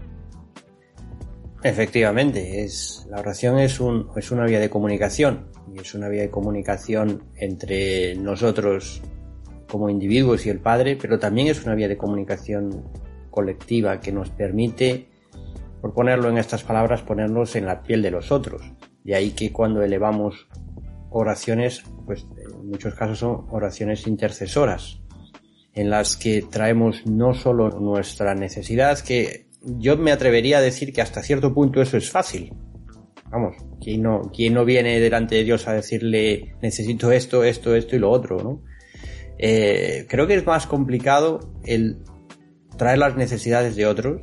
Efectivamente, 1.62 2.64
es, 2.64 3.06
la 3.10 3.20
oración 3.20 3.60
es, 3.60 3.82
un, 3.82 4.10
es 4.16 4.32
una 4.32 4.46
vía 4.46 4.60
de 4.60 4.70
comunicación 4.70 5.52
y 5.74 5.80
es 5.80 5.94
una 5.94 6.08
vía 6.08 6.22
de 6.22 6.30
comunicación 6.30 7.24
entre 7.36 8.16
nosotros 8.16 9.02
como 9.70 9.90
individuos 9.90 10.46
y 10.46 10.50
el 10.50 10.60
Padre, 10.60 10.98
pero 11.00 11.20
también 11.20 11.48
es 11.48 11.66
una 11.66 11.76
vía 11.76 11.90
de 11.90 11.98
comunicación 11.98 12.86
colectiva 13.30 14.00
que 14.00 14.12
nos 14.12 14.30
permite, 14.30 15.10
por 15.82 15.94
ponerlo 15.94 16.30
en 16.30 16.38
estas 16.38 16.64
palabras, 16.64 17.02
ponernos 17.02 17.56
en 17.56 17.66
la 17.66 17.84
piel 17.84 18.02
de 18.02 18.12
los 18.12 18.32
otros. 18.32 18.62
De 19.04 19.16
ahí 19.16 19.32
que 19.32 19.52
cuando 19.52 19.82
elevamos 19.82 20.48
oraciones, 21.10 21.84
pues 22.06 22.26
en 22.38 22.70
muchos 22.70 22.96
casos 22.96 23.20
son 23.20 23.46
oraciones 23.50 24.08
intercesoras, 24.08 25.02
en 25.74 25.90
las 25.90 26.16
que 26.16 26.42
traemos 26.42 27.06
no 27.06 27.34
solo 27.34 27.70
nuestra 27.70 28.34
necesidad, 28.34 29.00
que 29.00 29.49
yo 29.62 29.98
me 29.98 30.12
atrevería 30.12 30.60
a 30.60 30.62
decir 30.62 30.94
que 30.94 31.02
hasta 31.02 31.24
cierto 31.24 31.54
punto 31.54 31.82
eso 31.82 31.98
es 31.98 32.10
fácil. 32.10 32.54
Vamos, 33.32 33.56
¿quién 33.82 34.02
no, 34.02 34.32
quién 34.34 34.54
no 34.54 34.66
viene 34.66 35.00
delante 35.00 35.36
de 35.36 35.44
Dios 35.44 35.68
a 35.68 35.74
decirle 35.74 36.56
necesito 36.62 37.12
esto, 37.12 37.44
esto, 37.44 37.76
esto 37.76 37.96
y 37.96 38.00
lo 38.00 38.10
otro, 38.10 38.38
¿no? 38.38 38.64
Eh, 39.38 40.06
creo 40.10 40.28
que 40.28 40.36
es 40.36 40.46
más 40.46 40.68
complicado 40.68 41.40
el 41.64 42.00
traer 42.78 42.98
las 42.98 43.16
necesidades 43.16 43.76
de 43.76 43.86
otros 43.86 44.22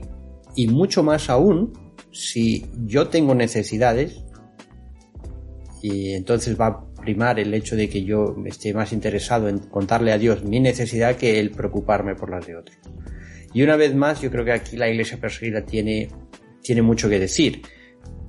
y 0.56 0.66
mucho 0.66 1.02
más 1.02 1.30
aún 1.30 1.72
si 2.10 2.66
yo 2.84 3.08
tengo 3.08 3.34
necesidades 3.34 4.24
y 5.82 6.12
entonces 6.14 6.58
va 6.60 6.66
a 6.66 6.86
primar 7.02 7.38
el 7.38 7.54
hecho 7.54 7.76
de 7.76 7.88
que 7.88 8.02
yo 8.02 8.34
esté 8.46 8.74
más 8.74 8.92
interesado 8.92 9.48
en 9.48 9.58
contarle 9.58 10.12
a 10.12 10.18
Dios 10.18 10.44
mi 10.44 10.58
necesidad 10.58 11.16
que 11.16 11.38
el 11.38 11.50
preocuparme 11.50 12.14
por 12.14 12.30
las 12.30 12.46
de 12.46 12.56
otros. 12.56 12.76
Y 13.52 13.62
una 13.62 13.76
vez 13.76 13.94
más, 13.94 14.20
yo 14.20 14.30
creo 14.30 14.44
que 14.44 14.52
aquí 14.52 14.76
la 14.76 14.88
iglesia 14.88 15.18
perseguida 15.18 15.64
tiene, 15.64 16.08
tiene 16.62 16.82
mucho 16.82 17.08
que 17.08 17.18
decir, 17.18 17.62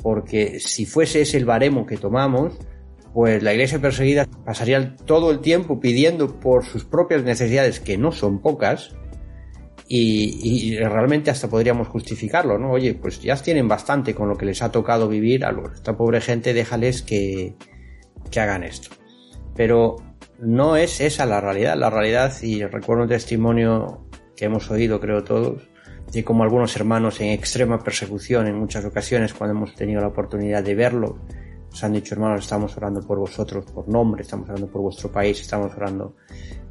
porque 0.02 0.60
si 0.60 0.86
fuese 0.86 1.22
ese 1.22 1.38
el 1.38 1.46
baremo 1.46 1.86
que 1.86 1.98
tomamos, 1.98 2.58
pues 3.14 3.42
la 3.42 3.54
iglesia 3.54 3.80
perseguida 3.80 4.28
pasaría 4.46 4.96
todo 4.96 5.32
el 5.32 5.40
tiempo 5.40 5.80
pidiendo 5.80 6.40
por 6.40 6.66
sus 6.66 6.86
propias 6.86 7.24
necesidades, 7.24 7.80
que 7.80 7.98
no 7.98 8.12
son 8.12 8.42
pocas, 8.42 8.96
y, 9.90 10.78
realmente 10.78 11.32
hasta 11.32 11.48
podríamos 11.48 11.88
justificarlo, 11.88 12.58
¿no? 12.58 12.72
Oye, 12.72 12.94
pues 12.94 13.22
ya 13.22 13.36
tienen 13.38 13.68
bastante 13.68 14.14
con 14.14 14.28
lo 14.28 14.38
que 14.38 14.46
les 14.46 14.62
ha 14.62 14.72
tocado 14.72 15.08
vivir, 15.08 15.46
a 15.46 15.56
esta 15.74 15.96
pobre 15.96 16.20
gente 16.20 16.54
déjales 16.54 17.02
que, 17.02 17.56
que 18.30 18.40
hagan 18.40 18.64
esto. 18.64 18.90
Pero 19.56 19.96
no 20.40 20.76
es 20.76 21.00
esa 21.02 21.26
la 21.26 21.42
realidad, 21.42 21.78
la 21.78 21.90
realidad, 21.90 22.34
y 22.42 22.64
recuerdo 22.64 23.04
un 23.04 23.10
testimonio 23.10 24.07
que 24.38 24.46
hemos 24.46 24.72
oído, 24.72 25.02
creo 25.02 25.24
todos, 25.26 25.68
de 26.14 26.24
como 26.24 26.44
algunos 26.44 26.74
hermanos 26.78 27.20
en 27.20 27.32
extrema 27.32 27.84
persecución 27.84 28.48
en 28.48 28.58
muchas 28.58 28.86
ocasiones, 28.86 29.34
cuando 29.34 29.58
hemos 29.58 29.76
tenido 29.76 30.00
la 30.00 30.08
oportunidad 30.08 30.64
de 30.64 30.76
verlo, 30.76 31.20
nos 31.70 31.84
han 31.84 31.94
dicho, 31.94 32.16
hermanos, 32.16 32.42
estamos 32.42 32.78
orando 32.78 33.02
por 33.02 33.20
vosotros 33.20 33.66
por 33.66 33.90
nombre, 33.90 34.22
estamos 34.22 34.48
orando 34.48 34.68
por 34.68 34.82
vuestro 34.82 35.12
país, 35.12 35.42
estamos 35.42 35.76
orando 35.76 36.16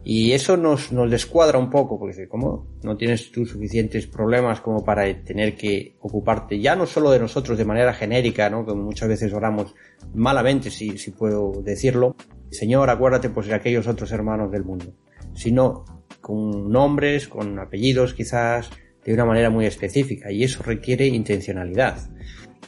y 0.08 0.30
eso 0.34 0.56
nos, 0.56 0.92
nos 0.92 1.10
descuadra 1.10 1.58
un 1.58 1.68
poco, 1.68 1.98
porque 1.98 2.28
¿cómo 2.28 2.68
no 2.84 2.96
tienes 2.96 3.32
tú 3.32 3.44
suficientes 3.44 4.06
problemas 4.06 4.60
como 4.60 4.84
para 4.84 5.02
tener 5.24 5.56
que 5.56 5.96
ocuparte 6.00 6.60
ya 6.60 6.76
no 6.76 6.86
solo 6.86 7.10
de 7.10 7.18
nosotros 7.18 7.58
de 7.58 7.64
manera 7.64 7.92
genérica, 7.92 8.48
¿no? 8.48 8.64
Como 8.64 8.84
muchas 8.84 9.08
veces 9.08 9.32
oramos 9.32 9.74
malamente, 10.14 10.70
si, 10.70 10.96
si 10.96 11.10
puedo 11.10 11.60
decirlo. 11.60 12.14
Señor, 12.52 12.88
acuérdate 12.88 13.30
pues 13.30 13.48
de 13.48 13.54
aquellos 13.56 13.88
otros 13.88 14.12
hermanos 14.12 14.52
del 14.52 14.62
mundo. 14.62 14.92
Sino 15.34 15.84
con 16.26 16.72
nombres, 16.72 17.28
con 17.28 17.56
apellidos 17.60 18.12
quizás, 18.12 18.68
de 19.04 19.14
una 19.14 19.24
manera 19.24 19.48
muy 19.48 19.64
específica. 19.64 20.32
Y 20.32 20.42
eso 20.42 20.60
requiere 20.64 21.06
intencionalidad. 21.06 21.98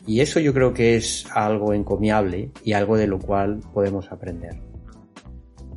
Y 0.07 0.21
eso 0.21 0.39
yo 0.39 0.55
creo 0.55 0.73
que 0.73 0.95
es 0.95 1.27
algo 1.35 1.75
encomiable 1.75 2.53
y 2.63 2.75
algo 2.75 2.97
de 2.97 3.09
lo 3.09 3.19
cual 3.19 3.59
podemos 3.75 4.13
aprender. 4.13 4.53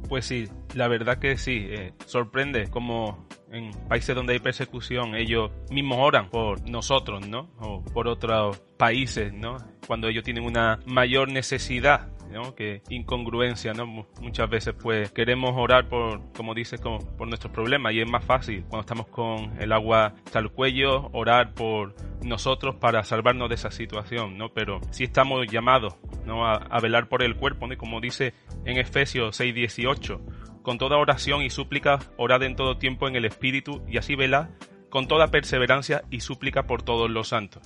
Pues 0.08 0.26
sí, 0.26 0.48
la 0.76 0.88
verdad 0.88 1.17
que 1.17 1.38
sí, 1.38 1.65
eh, 1.72 1.94
sorprende 2.06 2.70
como 2.70 3.28
en 3.52 3.72
países 3.89 4.15
donde 4.15 4.34
hay 4.34 4.39
persecución 4.39 5.15
ellos 5.15 5.50
mismos 5.72 5.98
oran 6.02 6.30
por 6.30 6.70
nosotros, 6.70 7.28
¿no? 7.28 7.50
O 7.62 7.84
por 7.84 8.08
otros 8.08 8.62
países, 8.78 9.34
¿no? 9.34 9.58
Cuando 9.88 10.08
ellos 10.08 10.24
tienen 10.24 10.44
una 10.44 10.80
mayor 10.86 11.32
necesidad 11.32 12.10
¿no? 12.32 12.56
Que 12.56 12.82
incongruencia. 12.89 13.74
Muchas 14.22 14.50
veces 14.50 14.74
pues 14.82 15.12
queremos 15.12 15.52
orar 15.56 15.88
por, 15.88 16.32
como 16.34 16.54
dices, 16.54 16.80
por 16.82 17.28
nuestros 17.28 17.52
problemas 17.52 17.94
y 17.94 18.02
es 18.02 18.10
más 18.10 18.24
fácil 18.26 18.63
cuando 18.67 18.82
estamos 18.82 19.08
con 19.08 19.62
el 19.62 19.72
agua 19.72 20.13
hasta 20.26 20.39
el 20.39 20.52
cuello, 20.52 21.10
orar 21.13 21.54
por 21.54 21.96
nosotros 22.24 22.76
para 22.76 23.04
salvarnos 23.04 23.50
de 23.50 23.56
esa 23.56 23.72
situación, 23.72 24.38
¿no? 24.38 24.50
Pero 24.50 24.82
si 24.91 25.04
estamos 25.04 25.48
llamados, 25.48 25.96
¿no? 26.26 26.46
A, 26.48 26.80
velar 26.82 27.08
por 27.08 27.24
el 27.24 27.36
cuerpo. 27.36 27.67
Como 27.78 28.02
dice 28.02 28.34
en 28.65 28.78
Efesios 28.78 29.39
6:18, 29.39 30.20
con 30.62 30.78
toda 30.78 30.98
oración 30.98 31.41
y 31.41 31.50
súplica, 31.50 32.00
orad 32.17 32.44
en 32.44 32.56
todo 32.56 32.78
tiempo 32.78 33.08
en 33.08 33.15
el 33.15 33.26
Espíritu 33.26 33.84
y 33.88 33.98
así 33.98 34.15
velad 34.15 34.50
con 34.89 35.08
toda 35.08 35.28
perseverancia 35.28 36.04
y 36.12 36.20
súplica 36.20 36.63
por 36.63 36.84
todos 36.84 37.10
los 37.10 37.30
santos. 37.30 37.63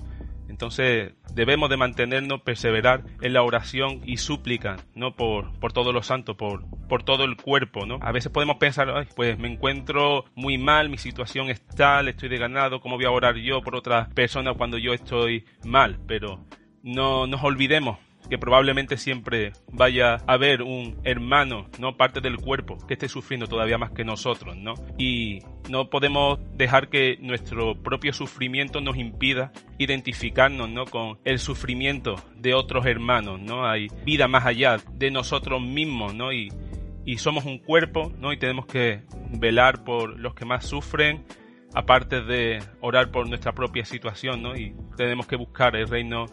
Entonces 0.50 1.14
debemos 1.34 1.70
de 1.70 1.78
mantenernos, 1.78 2.42
perseverar 2.42 3.04
en 3.22 3.34
la 3.34 3.44
oración 3.44 4.02
y 4.06 4.18
súplica, 4.18 4.78
¿no? 4.94 5.16
Por, 5.16 5.58
por 5.60 5.74
todos 5.74 5.94
los 5.94 6.08
santos, 6.08 6.36
por, 6.36 6.64
por 6.88 7.04
todo 7.04 7.24
el 7.24 7.38
cuerpo, 7.38 7.86
¿no? 7.86 8.00
A 8.02 8.12
veces 8.12 8.32
podemos 8.32 8.58
pensar, 8.58 9.08
pues 9.16 9.38
me 9.38 9.52
encuentro 9.52 10.26
muy 10.36 10.58
mal, 10.58 10.90
mi 10.90 10.98
situación 10.98 11.50
es 11.50 11.66
tal, 11.68 12.08
estoy 12.08 12.30
de 12.30 12.38
ganado, 12.38 12.80
¿cómo 12.80 12.96
voy 12.96 13.06
a 13.06 13.12
orar 13.12 13.36
yo 13.36 13.62
por 13.62 13.76
otra 13.76 14.10
persona 14.14 14.54
cuando 14.54 14.78
yo 14.78 14.94
estoy 14.94 15.46
mal? 15.64 16.00
Pero 16.08 16.46
no 16.84 17.28
nos 17.28 17.44
olvidemos 17.44 17.98
que 18.30 18.38
probablemente 18.38 18.98
siempre 18.98 19.54
vaya 19.72 20.16
a 20.16 20.34
haber 20.34 20.62
un 20.62 20.98
hermano, 21.04 21.68
¿no? 21.80 21.98
Parte 21.98 22.22
del 22.22 22.38
cuerpo 22.38 22.78
que 22.88 22.94
esté 22.94 23.08
sufriendo 23.10 23.48
todavía 23.48 23.78
más 23.78 23.92
que 23.92 24.04
nosotros, 24.04 24.56
¿no? 24.58 24.74
Y 24.98 25.40
no 25.70 25.90
podemos 25.90 26.40
dejar 26.56 26.90
que 26.90 27.18
nuestro 27.20 27.76
propio 27.82 28.14
sufrimiento 28.14 28.82
nos 28.82 28.98
impida 28.98 29.52
identificarnos, 29.78 30.70
¿no? 30.70 30.86
Con 30.86 31.20
el 31.24 31.40
sufrimiento 31.40 32.16
de 32.36 32.54
otros 32.54 32.86
hermanos, 32.86 33.40
¿no? 33.40 33.68
Hay 33.68 33.88
vida 34.06 34.28
más 34.28 34.46
allá 34.46 34.78
de 34.94 35.12
nosotros 35.12 35.62
mismos, 35.62 36.14
¿no? 36.14 36.32
Y, 36.34 36.52
y 37.06 37.18
somos 37.18 37.46
un 37.46 37.60
cuerpo, 37.60 38.12
¿no? 38.20 38.34
Y 38.34 38.38
tenemos 38.38 38.66
que 38.66 39.04
velar 39.32 39.84
por 39.84 40.20
los 40.20 40.34
que 40.34 40.46
más 40.46 40.66
sufren, 40.66 41.26
aparte 41.74 42.22
de 42.22 42.64
orar 42.80 43.12
por 43.12 43.28
nuestra 43.28 43.52
propia 43.52 43.86
situación, 43.86 44.42
¿no? 44.42 44.56
Y 44.56 44.76
tenemos 44.96 45.28
que 45.28 45.36
buscar 45.36 45.76
el 45.76 45.88
reino 45.88 46.26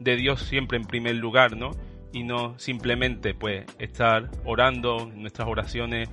de 0.00 0.16
Dios 0.16 0.42
siempre 0.42 0.78
en 0.78 0.84
primer 0.84 1.16
lugar, 1.16 1.56
¿no? 1.56 1.70
Y 2.12 2.24
no 2.24 2.58
simplemente 2.58 3.34
pues 3.34 3.64
estar 3.78 4.30
orando 4.44 5.10
nuestras 5.14 5.46
oraciones 5.46 6.08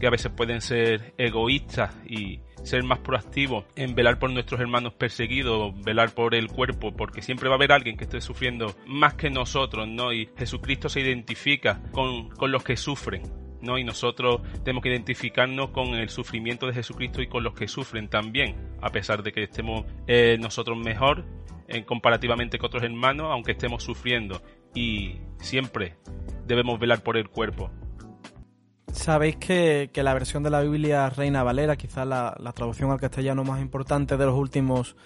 que 0.00 0.06
a 0.06 0.10
veces 0.10 0.32
pueden 0.32 0.60
ser 0.60 1.14
egoístas 1.18 1.94
y 2.06 2.40
ser 2.62 2.82
más 2.82 2.98
proactivos 2.98 3.64
en 3.76 3.94
velar 3.94 4.18
por 4.18 4.30
nuestros 4.30 4.60
hermanos 4.60 4.94
perseguidos, 4.94 5.72
velar 5.82 6.14
por 6.14 6.34
el 6.34 6.48
cuerpo, 6.48 6.92
porque 6.94 7.22
siempre 7.22 7.48
va 7.48 7.54
a 7.54 7.58
haber 7.58 7.72
alguien 7.72 7.96
que 7.96 8.04
esté 8.04 8.20
sufriendo 8.20 8.74
más 8.86 9.14
que 9.14 9.30
nosotros, 9.30 9.86
¿no? 9.88 10.12
Y 10.12 10.28
Jesucristo 10.36 10.88
se 10.88 11.00
identifica 11.00 11.80
con, 11.92 12.28
con 12.30 12.50
los 12.50 12.64
que 12.64 12.76
sufren, 12.76 13.22
¿no? 13.62 13.78
Y 13.78 13.84
nosotros 13.84 14.40
tenemos 14.64 14.82
que 14.82 14.90
identificarnos 14.90 15.70
con 15.70 15.94
el 15.94 16.08
sufrimiento 16.08 16.66
de 16.66 16.74
Jesucristo 16.74 17.22
y 17.22 17.28
con 17.28 17.44
los 17.44 17.54
que 17.54 17.68
sufren 17.68 18.08
también, 18.08 18.56
a 18.82 18.90
pesar 18.90 19.22
de 19.22 19.32
que 19.32 19.44
estemos 19.44 19.84
eh, 20.06 20.36
nosotros 20.40 20.76
mejor, 20.76 21.24
en 21.68 21.84
comparativamente 21.84 22.58
con 22.58 22.68
otros 22.68 22.82
hermanos, 22.82 23.28
aunque 23.30 23.52
estemos 23.52 23.82
sufriendo. 23.82 24.42
Y 24.74 25.20
siempre 25.38 25.96
debemos 26.46 26.78
velar 26.78 27.02
por 27.02 27.16
el 27.16 27.28
cuerpo. 27.28 27.70
Sabéis 28.92 29.36
que, 29.36 29.90
la 29.94 30.14
versión 30.14 30.42
de 30.42 30.50
la 30.50 30.62
Biblia 30.62 31.10
Reina 31.10 31.42
Valera, 31.42 31.76
quizás 31.76 32.06
la, 32.06 32.34
traducción 32.54 32.90
al 32.90 33.00
castellano 33.00 33.44
más 33.44 33.60
importante 33.60 34.16
de 34.16 34.24
los 34.24 34.34
últimos 34.34 34.96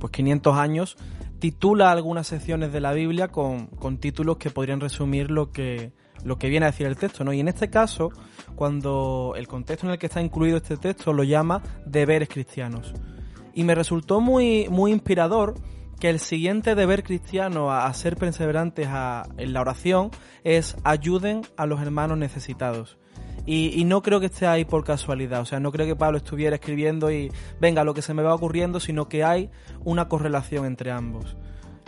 pues, 0.00 0.10
500 0.10 0.56
años, 0.56 0.96
titula 1.38 1.92
algunas 1.92 2.26
secciones 2.26 2.72
de 2.72 2.80
la 2.80 2.92
Biblia 2.92 3.28
con, 3.28 3.66
con 3.68 3.98
títulos 3.98 4.38
que 4.38 4.50
podrían 4.50 4.80
resumir 4.80 5.30
lo 5.30 5.52
que, 5.52 5.92
lo 6.24 6.38
que 6.38 6.48
viene 6.48 6.66
a 6.66 6.70
decir 6.70 6.86
el 6.86 6.96
texto, 6.96 7.22
¿no? 7.22 7.32
Y 7.32 7.40
en 7.40 7.48
este 7.48 7.70
caso, 7.70 8.10
cuando 8.56 9.34
el 9.36 9.46
contexto 9.46 9.86
en 9.86 9.92
el 9.92 9.98
que 9.98 10.06
está 10.06 10.20
incluido 10.20 10.56
este 10.56 10.76
texto 10.76 11.12
lo 11.12 11.22
llama 11.22 11.62
deberes 11.84 12.28
cristianos. 12.28 12.94
Y 13.54 13.64
me 13.64 13.74
resultó 13.74 14.20
muy, 14.20 14.66
muy 14.68 14.92
inspirador 14.92 15.54
que 15.98 16.10
el 16.10 16.20
siguiente 16.20 16.74
deber 16.74 17.02
cristiano 17.02 17.72
a, 17.72 17.92
ser 17.94 18.16
perseverantes 18.16 18.88
en 19.38 19.52
la 19.52 19.60
oración 19.60 20.10
es 20.44 20.76
ayuden 20.84 21.42
a 21.56 21.66
los 21.66 21.80
hermanos 21.80 22.18
necesitados. 22.18 22.98
Y, 23.46 23.84
no 23.84 24.02
creo 24.02 24.18
que 24.18 24.26
esté 24.26 24.46
ahí 24.46 24.64
por 24.64 24.82
casualidad, 24.82 25.40
o 25.40 25.44
sea, 25.44 25.60
no 25.60 25.70
creo 25.70 25.86
que 25.86 25.94
Pablo 25.94 26.18
estuviera 26.18 26.56
escribiendo 26.56 27.12
y 27.12 27.30
venga 27.60 27.84
lo 27.84 27.94
que 27.94 28.02
se 28.02 28.12
me 28.12 28.22
va 28.22 28.34
ocurriendo, 28.34 28.80
sino 28.80 29.08
que 29.08 29.22
hay 29.22 29.50
una 29.84 30.08
correlación 30.08 30.66
entre 30.66 30.90
ambos. 30.90 31.36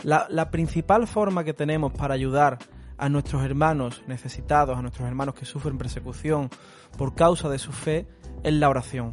La, 0.03 0.25
la 0.29 0.51
principal 0.51 1.05
forma 1.05 1.43
que 1.43 1.53
tenemos 1.53 1.91
para 1.91 2.13
ayudar 2.13 2.59
a 2.97 3.09
nuestros 3.09 3.43
hermanos 3.43 4.03
necesitados, 4.07 4.77
a 4.77 4.81
nuestros 4.81 5.05
hermanos 5.05 5.35
que 5.35 5.45
sufren 5.45 5.77
persecución 5.77 6.49
por 6.97 7.13
causa 7.13 7.49
de 7.49 7.59
su 7.59 7.73
fe, 7.73 8.07
es 8.43 8.53
la 8.53 8.69
oración. 8.69 9.11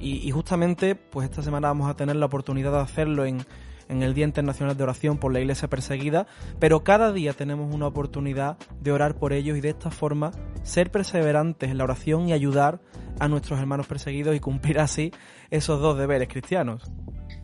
Y, 0.00 0.26
y 0.26 0.32
justamente, 0.32 0.96
pues 0.96 1.30
esta 1.30 1.42
semana 1.42 1.68
vamos 1.68 1.88
a 1.88 1.94
tener 1.94 2.16
la 2.16 2.26
oportunidad 2.26 2.72
de 2.72 2.80
hacerlo 2.80 3.24
en, 3.24 3.46
en 3.88 4.02
el 4.02 4.14
Día 4.14 4.24
Internacional 4.24 4.76
de 4.76 4.82
Oración 4.82 5.18
por 5.18 5.32
la 5.32 5.40
Iglesia 5.40 5.68
Perseguida, 5.68 6.26
pero 6.58 6.84
cada 6.84 7.12
día 7.12 7.32
tenemos 7.32 7.74
una 7.74 7.86
oportunidad 7.86 8.56
de 8.80 8.92
orar 8.92 9.16
por 9.16 9.32
ellos 9.32 9.56
y 9.58 9.60
de 9.60 9.70
esta 9.70 9.90
forma 9.90 10.30
ser 10.62 10.90
perseverantes 10.90 11.70
en 11.70 11.78
la 11.78 11.84
oración 11.84 12.28
y 12.28 12.32
ayudar 12.32 12.80
a 13.18 13.28
nuestros 13.28 13.60
hermanos 13.60 13.86
perseguidos 13.86 14.34
y 14.34 14.40
cumplir 14.40 14.78
así 14.78 15.12
esos 15.50 15.80
dos 15.80 15.98
deberes 15.98 16.28
cristianos. 16.28 16.90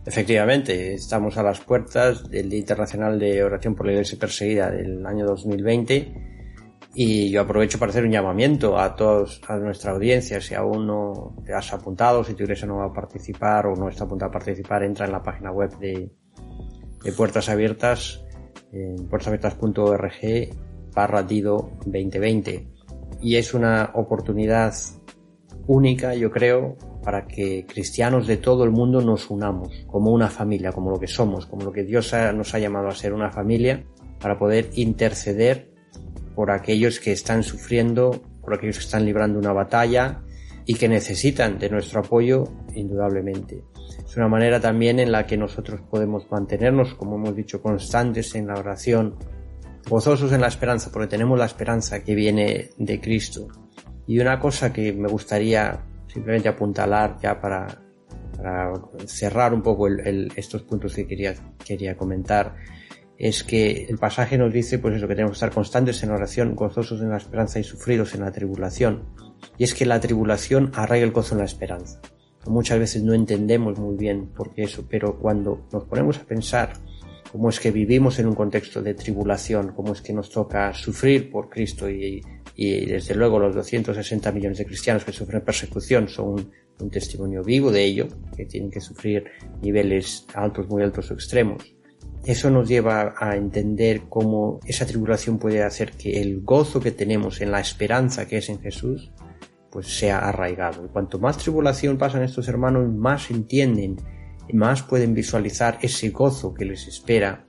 Efectivamente, 0.07 0.95
estamos 0.95 1.37
a 1.37 1.43
las 1.43 1.61
puertas 1.61 2.29
del 2.31 2.49
Día 2.49 2.61
Internacional 2.61 3.19
de 3.19 3.45
Oración 3.45 3.75
por 3.75 3.87
la 3.87 3.93
Iglesia 3.93 4.19
Perseguida 4.19 4.71
del 4.71 5.05
año 5.07 5.27
2020 5.27 6.31
y 6.95 7.31
yo 7.31 7.43
aprovecho 7.43 7.79
para 7.79 7.91
hacer 7.91 8.05
un 8.05 8.11
llamamiento 8.11 8.79
a 8.79 8.97
todos, 8.97 9.41
a 9.47 9.57
nuestra 9.59 9.93
audiencia. 9.93 10.41
Si 10.41 10.55
aún 10.55 10.87
no 10.87 11.37
te 11.45 11.55
has 11.55 11.73
apuntado, 11.73 12.25
si 12.25 12.35
tu 12.35 12.43
iglesia 12.43 12.67
no 12.67 12.79
va 12.79 12.87
a 12.87 12.93
participar 12.93 13.67
o 13.67 13.77
no 13.77 13.89
está 13.89 14.05
apuntada 14.05 14.29
a 14.29 14.33
participar, 14.33 14.83
entra 14.83 15.07
en 15.07 15.13
la 15.13 15.23
página 15.23 15.53
web 15.53 15.79
de, 15.79 16.11
de 17.03 17.13
Puertas 17.13 17.49
Abiertas 17.49 18.25
puertasabiertas.org 19.09 20.51
barra 20.95 21.23
Dido 21.23 21.73
2020 21.87 22.69
y 23.21 23.37
es 23.37 23.55
una 23.55 23.91
oportunidad 23.95 24.75
única 25.67 26.15
yo 26.15 26.31
creo 26.31 26.77
para 27.03 27.27
que 27.27 27.67
cristianos 27.67 28.27
de 28.27 28.37
todo 28.37 28.65
el 28.65 28.71
mundo 28.71 29.01
nos 29.01 29.31
unamos 29.31 29.85
como 29.87 30.11
una 30.11 30.29
familia, 30.29 30.73
como 30.73 30.91
lo 30.91 31.01
que 31.01 31.07
somos, 31.07 31.47
como 31.47 31.65
lo 31.65 31.73
que 31.73 31.85
Dios 31.85 32.15
nos 32.35 32.55
ha 32.55 32.59
llamado 32.59 32.89
a 32.89 32.95
ser 32.95 33.13
una 33.13 33.31
familia 33.31 33.85
para 34.21 34.39
poder 34.39 34.71
interceder 34.75 35.71
por 36.35 36.51
aquellos 36.51 37.01
que 37.01 37.13
están 37.13 37.43
sufriendo, 37.43 38.23
por 38.43 38.55
aquellos 38.55 38.77
que 38.77 38.85
están 38.85 39.05
librando 39.05 39.39
una 39.39 39.53
batalla 39.53 40.23
y 40.67 40.75
que 40.75 40.89
necesitan 40.89 41.59
de 41.59 41.71
nuestro 41.71 42.01
apoyo 42.01 42.45
indudablemente. 42.75 43.65
Es 44.05 44.17
una 44.17 44.29
manera 44.29 44.61
también 44.61 44.99
en 44.99 45.13
la 45.13 45.27
que 45.27 45.37
nosotros 45.37 45.81
podemos 45.89 46.31
mantenernos, 46.31 46.95
como 46.95 47.17
hemos 47.17 47.37
dicho, 47.37 47.63
constantes 47.63 48.35
en 48.35 48.49
la 48.49 48.55
oración, 48.55 49.17
gozosos 49.89 50.33
en 50.33 50.41
la 50.41 50.49
esperanza, 50.49 50.91
porque 50.93 51.09
tenemos 51.09 51.39
la 51.39 51.47
esperanza 51.47 52.03
que 52.03 52.15
viene 52.15 52.71
de 52.77 53.01
Cristo. 53.01 53.49
Y 54.07 54.19
una 54.19 54.41
cosa 54.41 54.73
que 54.73 54.93
me 54.93 55.09
gustaría 55.09 55.85
simplemente 56.09 56.49
apuntalar 56.49 57.19
ya 57.23 57.41
para, 57.41 57.83
cerrar 59.07 59.53
un 59.55 59.63
poco 59.63 59.87
estos 59.89 60.63
puntos 60.63 60.95
que 60.95 61.07
quería, 61.07 61.35
quería 61.65 61.97
comentar, 61.97 62.57
es 63.19 63.45
que 63.45 63.85
el 63.85 63.99
pasaje 63.99 64.39
nos 64.39 64.51
dice, 64.53 64.79
pues 64.79 64.97
eso, 64.97 65.07
que 65.07 65.15
tenemos 65.15 65.33
que 65.33 65.45
estar 65.45 65.51
constantes 65.51 66.03
en 66.03 66.11
oración, 66.11 66.55
gozosos 66.55 67.03
en 67.03 67.11
la 67.11 67.19
esperanza 67.19 67.61
y 67.61 67.65
sufridos 67.65 68.15
en 68.15 68.23
la 68.23 68.33
tribulación. 68.33 69.05
Y 69.59 69.65
es 69.65 69.75
que 69.75 69.85
la 69.85 70.01
tribulación 70.01 70.73
arraiga 70.75 71.05
el 71.05 71.13
gozo 71.13 71.35
en 71.35 71.41
la 71.41 71.45
esperanza. 71.45 72.01
Muchas 72.47 72.79
veces 72.79 73.03
no 73.03 73.13
entendemos 73.13 73.79
muy 73.79 73.97
bien 73.97 74.29
por 74.29 74.55
qué 74.55 74.65
eso, 74.65 74.85
pero 74.89 75.19
cuando 75.19 75.67
nos 75.73 75.85
ponemos 75.85 76.19
a 76.19 76.25
pensar 76.25 76.73
cómo 77.31 77.51
es 77.51 77.61
que 77.61 77.71
vivimos 77.71 78.19
en 78.19 78.27
un 78.27 78.35
contexto 78.35 78.83
de 78.83 78.95
tribulación, 78.95 79.73
cómo 79.75 79.93
es 79.93 80.01
que 80.01 80.13
nos 80.13 80.31
toca 80.31 80.73
sufrir 80.73 81.31
por 81.31 81.49
Cristo 81.49 81.89
y, 81.89 82.23
desde 82.57 83.15
luego 83.15 83.39
los 83.39 83.55
260 83.55 84.33
millones 84.33 84.59
de 84.59 84.67
cristianos 84.67 85.05
que 85.05 85.13
sufren 85.13 85.43
persecución 85.43 86.09
son 86.09 86.51
un 86.81 86.91
testimonio 86.91 87.43
vivo 87.43 87.71
de 87.71 87.85
ello, 87.85 88.09
que 88.37 88.47
tienen 88.47 88.71
que 88.71 88.81
sufrir 88.81 89.25
niveles 89.63 90.27
altos, 90.35 90.69
muy 90.69 90.83
altos 90.83 91.11
o 91.11 91.15
extremos. 91.15 91.75
Eso 92.25 92.51
nos 92.51 92.69
lleva 92.69 93.15
a 93.19 93.37
entender 93.37 94.03
cómo 94.09 94.61
esa 94.67 94.87
tribulación 94.87 95.39
puede 95.39 95.63
hacer 95.63 95.93
que 95.93 96.21
el 96.21 96.43
gozo 96.43 96.81
que 96.81 96.91
tenemos 96.91 97.41
en 97.41 97.51
la 97.51 97.61
esperanza 97.61 98.27
que 98.27 98.39
es 98.39 98.49
en 98.51 98.61
Jesús, 98.61 99.11
pues 99.71 99.99
sea 99.99 100.19
arraigado. 100.19 100.85
Y 100.85 100.89
cuanto 100.89 101.19
más 101.19 101.39
tribulación 101.39 101.99
pasan 101.99 102.23
estos 102.23 102.49
hermanos, 102.49 102.89
más 102.89 103.31
entienden 103.31 103.97
y 104.49 104.57
más 104.57 104.83
pueden 104.83 105.15
visualizar 105.15 105.79
ese 105.81 106.11
gozo 106.11 106.53
que 106.55 106.65
les 106.65 106.87
espera 106.89 107.47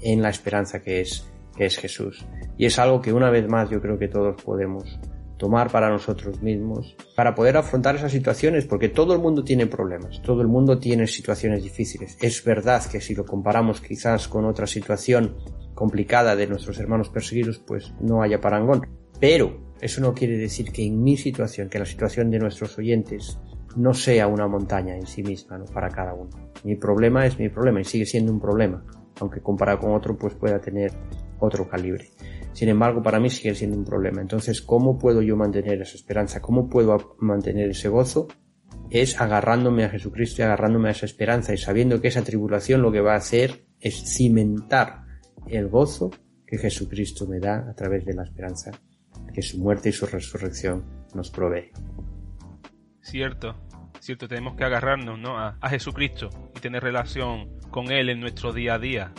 en 0.00 0.22
la 0.22 0.30
esperanza 0.30 0.82
que 0.82 1.00
es, 1.00 1.26
que 1.56 1.66
es 1.66 1.78
Jesús. 1.78 2.26
Y 2.58 2.66
es 2.66 2.78
algo 2.78 3.00
que 3.00 3.12
una 3.12 3.30
vez 3.30 3.48
más 3.48 3.70
yo 3.70 3.80
creo 3.80 3.98
que 3.98 4.08
todos 4.08 4.42
podemos 4.42 4.98
tomar 5.42 5.72
para 5.72 5.90
nosotros 5.90 6.40
mismos 6.40 6.94
para 7.16 7.34
poder 7.34 7.56
afrontar 7.56 7.96
esas 7.96 8.12
situaciones, 8.12 8.64
porque 8.64 8.88
todo 8.88 9.12
el 9.12 9.18
mundo 9.18 9.42
tiene 9.42 9.66
problemas, 9.66 10.22
todo 10.22 10.40
el 10.40 10.46
mundo 10.46 10.78
tiene 10.78 11.08
situaciones 11.08 11.64
difíciles. 11.64 12.16
Es 12.20 12.44
verdad 12.44 12.80
que 12.86 13.00
si 13.00 13.12
lo 13.16 13.24
comparamos 13.24 13.80
quizás 13.80 14.28
con 14.28 14.44
otra 14.44 14.68
situación 14.68 15.36
complicada 15.74 16.36
de 16.36 16.46
nuestros 16.46 16.78
hermanos 16.78 17.08
perseguidos, 17.08 17.58
pues 17.58 17.92
no 18.00 18.22
haya 18.22 18.40
parangón. 18.40 18.86
Pero 19.18 19.71
eso 19.82 20.00
no 20.00 20.14
quiere 20.14 20.38
decir 20.38 20.70
que 20.70 20.86
en 20.86 21.02
mi 21.02 21.16
situación, 21.16 21.68
que 21.68 21.80
la 21.80 21.84
situación 21.84 22.30
de 22.30 22.38
nuestros 22.38 22.78
oyentes 22.78 23.40
no 23.74 23.92
sea 23.92 24.28
una 24.28 24.46
montaña 24.46 24.94
en 24.94 25.08
sí 25.08 25.24
misma 25.24 25.58
¿no? 25.58 25.64
para 25.64 25.88
cada 25.88 26.14
uno. 26.14 26.30
Mi 26.62 26.76
problema 26.76 27.26
es 27.26 27.36
mi 27.38 27.48
problema 27.48 27.80
y 27.80 27.84
sigue 27.84 28.06
siendo 28.06 28.32
un 28.32 28.40
problema, 28.40 28.84
aunque 29.18 29.40
comparado 29.40 29.80
con 29.80 29.92
otro 29.92 30.16
pues 30.16 30.34
pueda 30.34 30.60
tener 30.60 30.92
otro 31.40 31.68
calibre. 31.68 32.10
Sin 32.52 32.68
embargo, 32.68 33.02
para 33.02 33.18
mí 33.18 33.28
sigue 33.28 33.56
siendo 33.56 33.76
un 33.76 33.84
problema. 33.84 34.20
Entonces, 34.20 34.62
¿cómo 34.62 34.98
puedo 34.98 35.20
yo 35.20 35.36
mantener 35.36 35.82
esa 35.82 35.96
esperanza? 35.96 36.40
¿Cómo 36.40 36.68
puedo 36.68 37.16
mantener 37.18 37.70
ese 37.70 37.88
gozo? 37.88 38.28
Es 38.88 39.20
agarrándome 39.20 39.84
a 39.84 39.88
Jesucristo 39.88 40.42
y 40.42 40.44
agarrándome 40.44 40.90
a 40.90 40.92
esa 40.92 41.06
esperanza 41.06 41.54
y 41.54 41.56
sabiendo 41.56 42.00
que 42.00 42.08
esa 42.08 42.22
tribulación 42.22 42.82
lo 42.82 42.92
que 42.92 43.00
va 43.00 43.14
a 43.14 43.16
hacer 43.16 43.64
es 43.80 44.16
cimentar 44.16 45.06
el 45.48 45.68
gozo 45.68 46.10
que 46.46 46.58
Jesucristo 46.58 47.26
me 47.26 47.40
da 47.40 47.68
a 47.68 47.74
través 47.74 48.04
de 48.04 48.14
la 48.14 48.22
esperanza 48.22 48.70
que 49.32 49.42
su 49.42 49.58
muerte 49.58 49.88
y 49.88 49.92
su 49.92 50.06
resurrección 50.06 50.84
nos 51.14 51.30
provee. 51.30 51.70
Cierto, 53.00 53.56
cierto, 54.00 54.28
tenemos 54.28 54.56
que 54.56 54.64
agarrarnos 54.64 55.18
¿no? 55.18 55.38
a, 55.38 55.56
a 55.60 55.68
Jesucristo 55.68 56.30
y 56.56 56.60
tener 56.60 56.82
relación 56.82 57.58
con 57.70 57.90
Él 57.90 58.10
en 58.10 58.20
nuestro 58.20 58.52
día 58.52 58.74
a 58.74 58.78
día, 58.78 59.12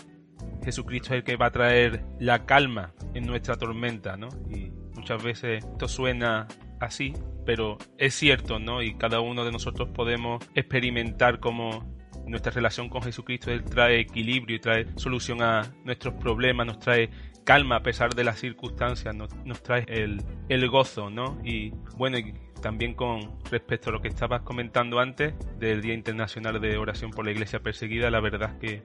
Jesucristo 0.63 1.09
es 1.09 1.19
el 1.19 1.23
que 1.23 1.35
va 1.35 1.47
a 1.47 1.51
traer 1.51 2.03
la 2.19 2.45
calma 2.45 2.93
en 3.13 3.25
nuestra 3.25 3.55
tormenta, 3.55 4.17
¿no? 4.17 4.29
Y 4.49 4.71
muchas 4.95 5.21
veces 5.21 5.63
esto 5.63 5.87
suena 5.87 6.47
así, 6.79 7.13
pero 7.45 7.77
es 7.97 8.13
cierto, 8.13 8.59
¿no? 8.59 8.81
Y 8.81 8.95
cada 8.95 9.19
uno 9.19 9.43
de 9.43 9.51
nosotros 9.51 9.89
podemos 9.89 10.43
experimentar 10.55 11.39
cómo 11.39 11.93
nuestra 12.25 12.51
relación 12.51 12.89
con 12.89 13.01
Jesucristo 13.01 13.51
Él 13.51 13.63
trae 13.65 13.99
equilibrio 13.99 14.55
y 14.55 14.59
trae 14.59 14.87
solución 14.95 15.41
a 15.41 15.73
nuestros 15.83 16.13
problemas, 16.15 16.65
nos 16.65 16.79
trae 16.79 17.09
calma 17.43 17.77
a 17.77 17.83
pesar 17.83 18.13
de 18.15 18.23
las 18.23 18.39
circunstancias, 18.39 19.15
nos, 19.15 19.63
trae 19.63 19.85
el, 19.87 20.21
el, 20.49 20.69
gozo, 20.69 21.09
¿no? 21.09 21.39
Y 21.43 21.71
bueno, 21.97 22.17
y 22.17 22.33
también 22.61 22.93
con 22.93 23.39
respecto 23.51 23.89
a 23.89 23.93
lo 23.93 24.01
que 24.01 24.07
estabas 24.07 24.41
comentando 24.41 24.99
antes 24.99 25.33
del 25.59 25.81
Día 25.81 25.93
Internacional 25.93 26.59
de 26.61 26.77
Oración 26.77 27.11
por 27.11 27.25
la 27.25 27.31
Iglesia 27.31 27.59
Perseguida, 27.59 28.09
la 28.09 28.21
verdad 28.21 28.51
es 28.51 28.59
que 28.59 28.83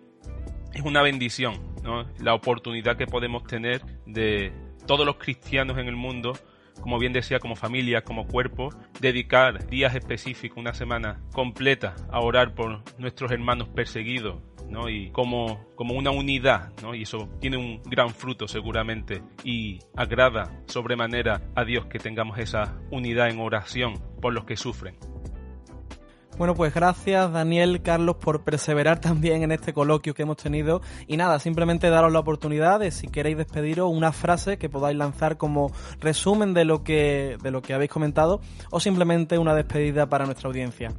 es 0.74 0.82
una 0.82 1.02
bendición, 1.02 1.54
¿no? 1.82 2.06
La 2.18 2.34
oportunidad 2.34 2.96
que 2.96 3.06
podemos 3.06 3.44
tener 3.44 3.82
de 4.06 4.52
todos 4.86 5.06
los 5.06 5.16
cristianos 5.16 5.78
en 5.78 5.86
el 5.86 5.96
mundo, 5.96 6.32
como 6.80 6.98
bien 6.98 7.12
decía, 7.12 7.38
como 7.38 7.56
familia, 7.56 8.02
como 8.02 8.26
cuerpo, 8.26 8.70
dedicar 9.00 9.66
días 9.68 9.94
específicos, 9.94 10.58
una 10.58 10.74
semana 10.74 11.20
completa 11.32 11.94
a 12.10 12.20
orar 12.20 12.54
por 12.54 12.82
nuestros 12.98 13.30
hermanos 13.30 13.68
perseguidos, 13.68 14.40
¿no? 14.68 14.88
Y 14.88 15.10
como, 15.10 15.66
como 15.74 15.94
una 15.94 16.10
unidad, 16.10 16.72
¿no? 16.82 16.94
Y 16.94 17.02
eso 17.02 17.28
tiene 17.40 17.56
un 17.56 17.82
gran 17.84 18.10
fruto 18.10 18.48
seguramente 18.48 19.22
y 19.44 19.78
agrada 19.96 20.62
sobremanera 20.66 21.42
a 21.54 21.64
Dios 21.64 21.86
que 21.86 21.98
tengamos 21.98 22.38
esa 22.38 22.78
unidad 22.90 23.28
en 23.28 23.40
oración 23.40 23.94
por 24.20 24.32
los 24.32 24.44
que 24.44 24.56
sufren. 24.56 24.96
Bueno, 26.38 26.54
pues 26.54 26.72
gracias 26.72 27.32
Daniel, 27.32 27.82
Carlos, 27.82 28.14
por 28.14 28.44
perseverar 28.44 29.00
también 29.00 29.42
en 29.42 29.50
este 29.50 29.72
coloquio 29.72 30.14
que 30.14 30.22
hemos 30.22 30.36
tenido. 30.36 30.82
Y 31.08 31.16
nada, 31.16 31.40
simplemente 31.40 31.90
daros 31.90 32.12
la 32.12 32.20
oportunidad 32.20 32.78
de, 32.78 32.92
si 32.92 33.08
queréis 33.08 33.36
despediros, 33.36 33.90
una 33.90 34.12
frase 34.12 34.56
que 34.56 34.68
podáis 34.68 34.96
lanzar 34.96 35.36
como 35.36 35.72
resumen 35.98 36.54
de 36.54 36.64
lo 36.64 36.84
que, 36.84 37.38
de 37.42 37.50
lo 37.50 37.60
que 37.60 37.74
habéis 37.74 37.90
comentado, 37.90 38.40
o 38.70 38.78
simplemente 38.78 39.36
una 39.36 39.52
despedida 39.52 40.08
para 40.08 40.26
nuestra 40.26 40.46
audiencia. 40.46 40.92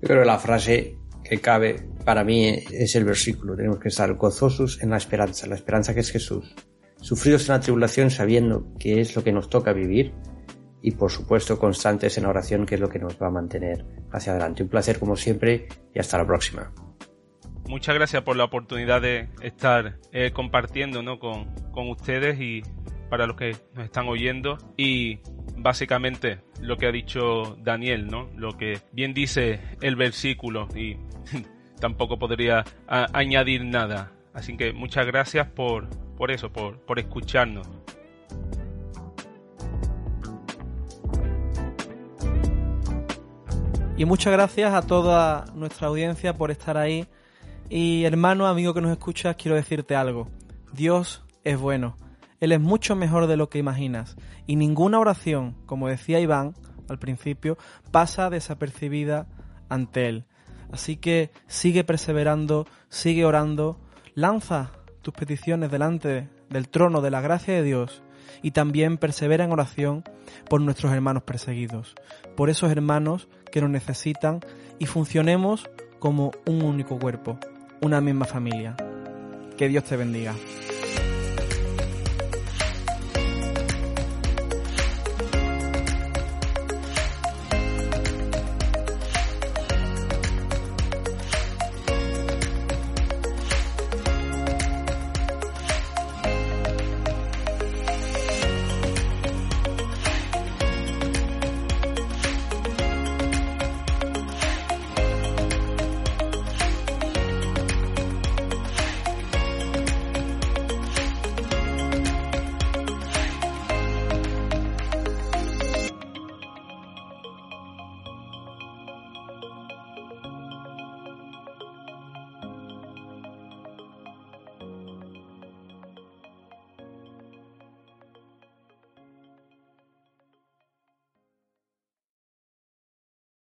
Yo 0.00 0.08
creo 0.08 0.20
que 0.20 0.26
la 0.26 0.38
frase 0.38 0.96
que 1.28 1.40
cabe 1.40 1.76
para 2.04 2.24
mí 2.24 2.48
es 2.48 2.96
el 2.96 3.04
versículo. 3.04 3.54
Tenemos 3.56 3.78
que 3.78 3.88
estar 3.88 4.12
gozosos 4.14 4.82
en 4.82 4.90
la 4.90 4.96
esperanza, 4.96 5.46
la 5.46 5.54
esperanza 5.54 5.94
que 5.94 6.00
es 6.00 6.10
Jesús. 6.10 6.54
Sufridos 7.00 7.48
en 7.48 7.54
la 7.54 7.60
tribulación 7.60 8.10
sabiendo 8.10 8.72
que 8.78 9.00
es 9.00 9.14
lo 9.14 9.22
que 9.22 9.32
nos 9.32 9.48
toca 9.50 9.72
vivir 9.72 10.12
y 10.80 10.92
por 10.92 11.10
supuesto 11.10 11.58
constantes 11.58 12.18
en 12.18 12.26
oración 12.26 12.66
que 12.66 12.76
es 12.76 12.80
lo 12.80 12.88
que 12.88 12.98
nos 12.98 13.20
va 13.20 13.28
a 13.28 13.30
mantener 13.30 13.84
hacia 14.10 14.32
adelante. 14.32 14.62
Un 14.62 14.68
placer 14.68 14.98
como 14.98 15.16
siempre 15.16 15.68
y 15.94 15.98
hasta 15.98 16.18
la 16.18 16.26
próxima. 16.26 16.72
Muchas 17.68 17.94
gracias 17.94 18.22
por 18.22 18.36
la 18.36 18.44
oportunidad 18.44 19.02
de 19.02 19.28
estar 19.42 19.98
eh, 20.12 20.32
compartiendo 20.32 21.02
¿no? 21.02 21.18
con, 21.18 21.54
con 21.72 21.90
ustedes 21.90 22.40
y 22.40 22.62
para 23.08 23.26
los 23.26 23.36
que 23.36 23.56
nos 23.74 23.84
están 23.84 24.08
oyendo 24.08 24.58
y 24.76 25.18
básicamente 25.56 26.40
lo 26.60 26.76
que 26.76 26.86
ha 26.86 26.92
dicho 26.92 27.56
Daniel, 27.62 28.06
¿no? 28.06 28.28
Lo 28.36 28.56
que 28.56 28.80
bien 28.92 29.14
dice 29.14 29.60
el 29.80 29.96
versículo 29.96 30.68
y 30.74 30.96
tampoco 31.80 32.18
podría 32.18 32.64
añadir 32.86 33.64
nada. 33.64 34.12
Así 34.34 34.56
que 34.56 34.72
muchas 34.72 35.06
gracias 35.06 35.46
por, 35.48 35.88
por 36.16 36.30
eso, 36.30 36.52
por, 36.52 36.78
por 36.80 36.98
escucharnos. 36.98 37.68
Y 43.96 44.04
muchas 44.04 44.32
gracias 44.32 44.72
a 44.74 44.82
toda 44.82 45.46
nuestra 45.54 45.88
audiencia 45.88 46.32
por 46.32 46.52
estar 46.52 46.76
ahí. 46.76 47.08
Y 47.68 48.04
hermano, 48.04 48.46
amigo 48.46 48.72
que 48.72 48.80
nos 48.80 48.92
escuchas, 48.92 49.34
quiero 49.34 49.56
decirte 49.56 49.96
algo. 49.96 50.28
Dios 50.72 51.24
es 51.42 51.58
bueno. 51.58 51.96
Él 52.40 52.52
es 52.52 52.60
mucho 52.60 52.94
mejor 52.96 53.26
de 53.26 53.36
lo 53.36 53.48
que 53.48 53.58
imaginas. 53.58 54.16
Y 54.46 54.56
ninguna 54.56 54.98
oración, 54.98 55.56
como 55.66 55.88
decía 55.88 56.20
Iván 56.20 56.54
al 56.88 56.98
principio, 56.98 57.58
pasa 57.90 58.30
desapercibida 58.30 59.26
ante 59.68 60.08
Él. 60.08 60.24
Así 60.72 60.96
que 60.96 61.30
sigue 61.46 61.84
perseverando, 61.84 62.66
sigue 62.88 63.24
orando, 63.24 63.80
lanza 64.14 64.72
tus 65.02 65.14
peticiones 65.14 65.70
delante 65.70 66.28
del 66.50 66.68
trono 66.68 67.00
de 67.00 67.10
la 67.10 67.20
gracia 67.20 67.54
de 67.54 67.62
Dios 67.62 68.02
y 68.42 68.50
también 68.52 68.98
persevera 68.98 69.44
en 69.44 69.52
oración 69.52 70.04
por 70.48 70.60
nuestros 70.60 70.92
hermanos 70.92 71.22
perseguidos, 71.22 71.94
por 72.36 72.50
esos 72.50 72.70
hermanos 72.70 73.28
que 73.50 73.60
nos 73.60 73.70
necesitan 73.70 74.40
y 74.78 74.86
funcionemos 74.86 75.68
como 75.98 76.32
un 76.46 76.62
único 76.62 76.98
cuerpo, 76.98 77.38
una 77.80 78.00
misma 78.00 78.26
familia. 78.26 78.76
Que 79.56 79.68
Dios 79.68 79.84
te 79.84 79.96
bendiga. 79.96 80.34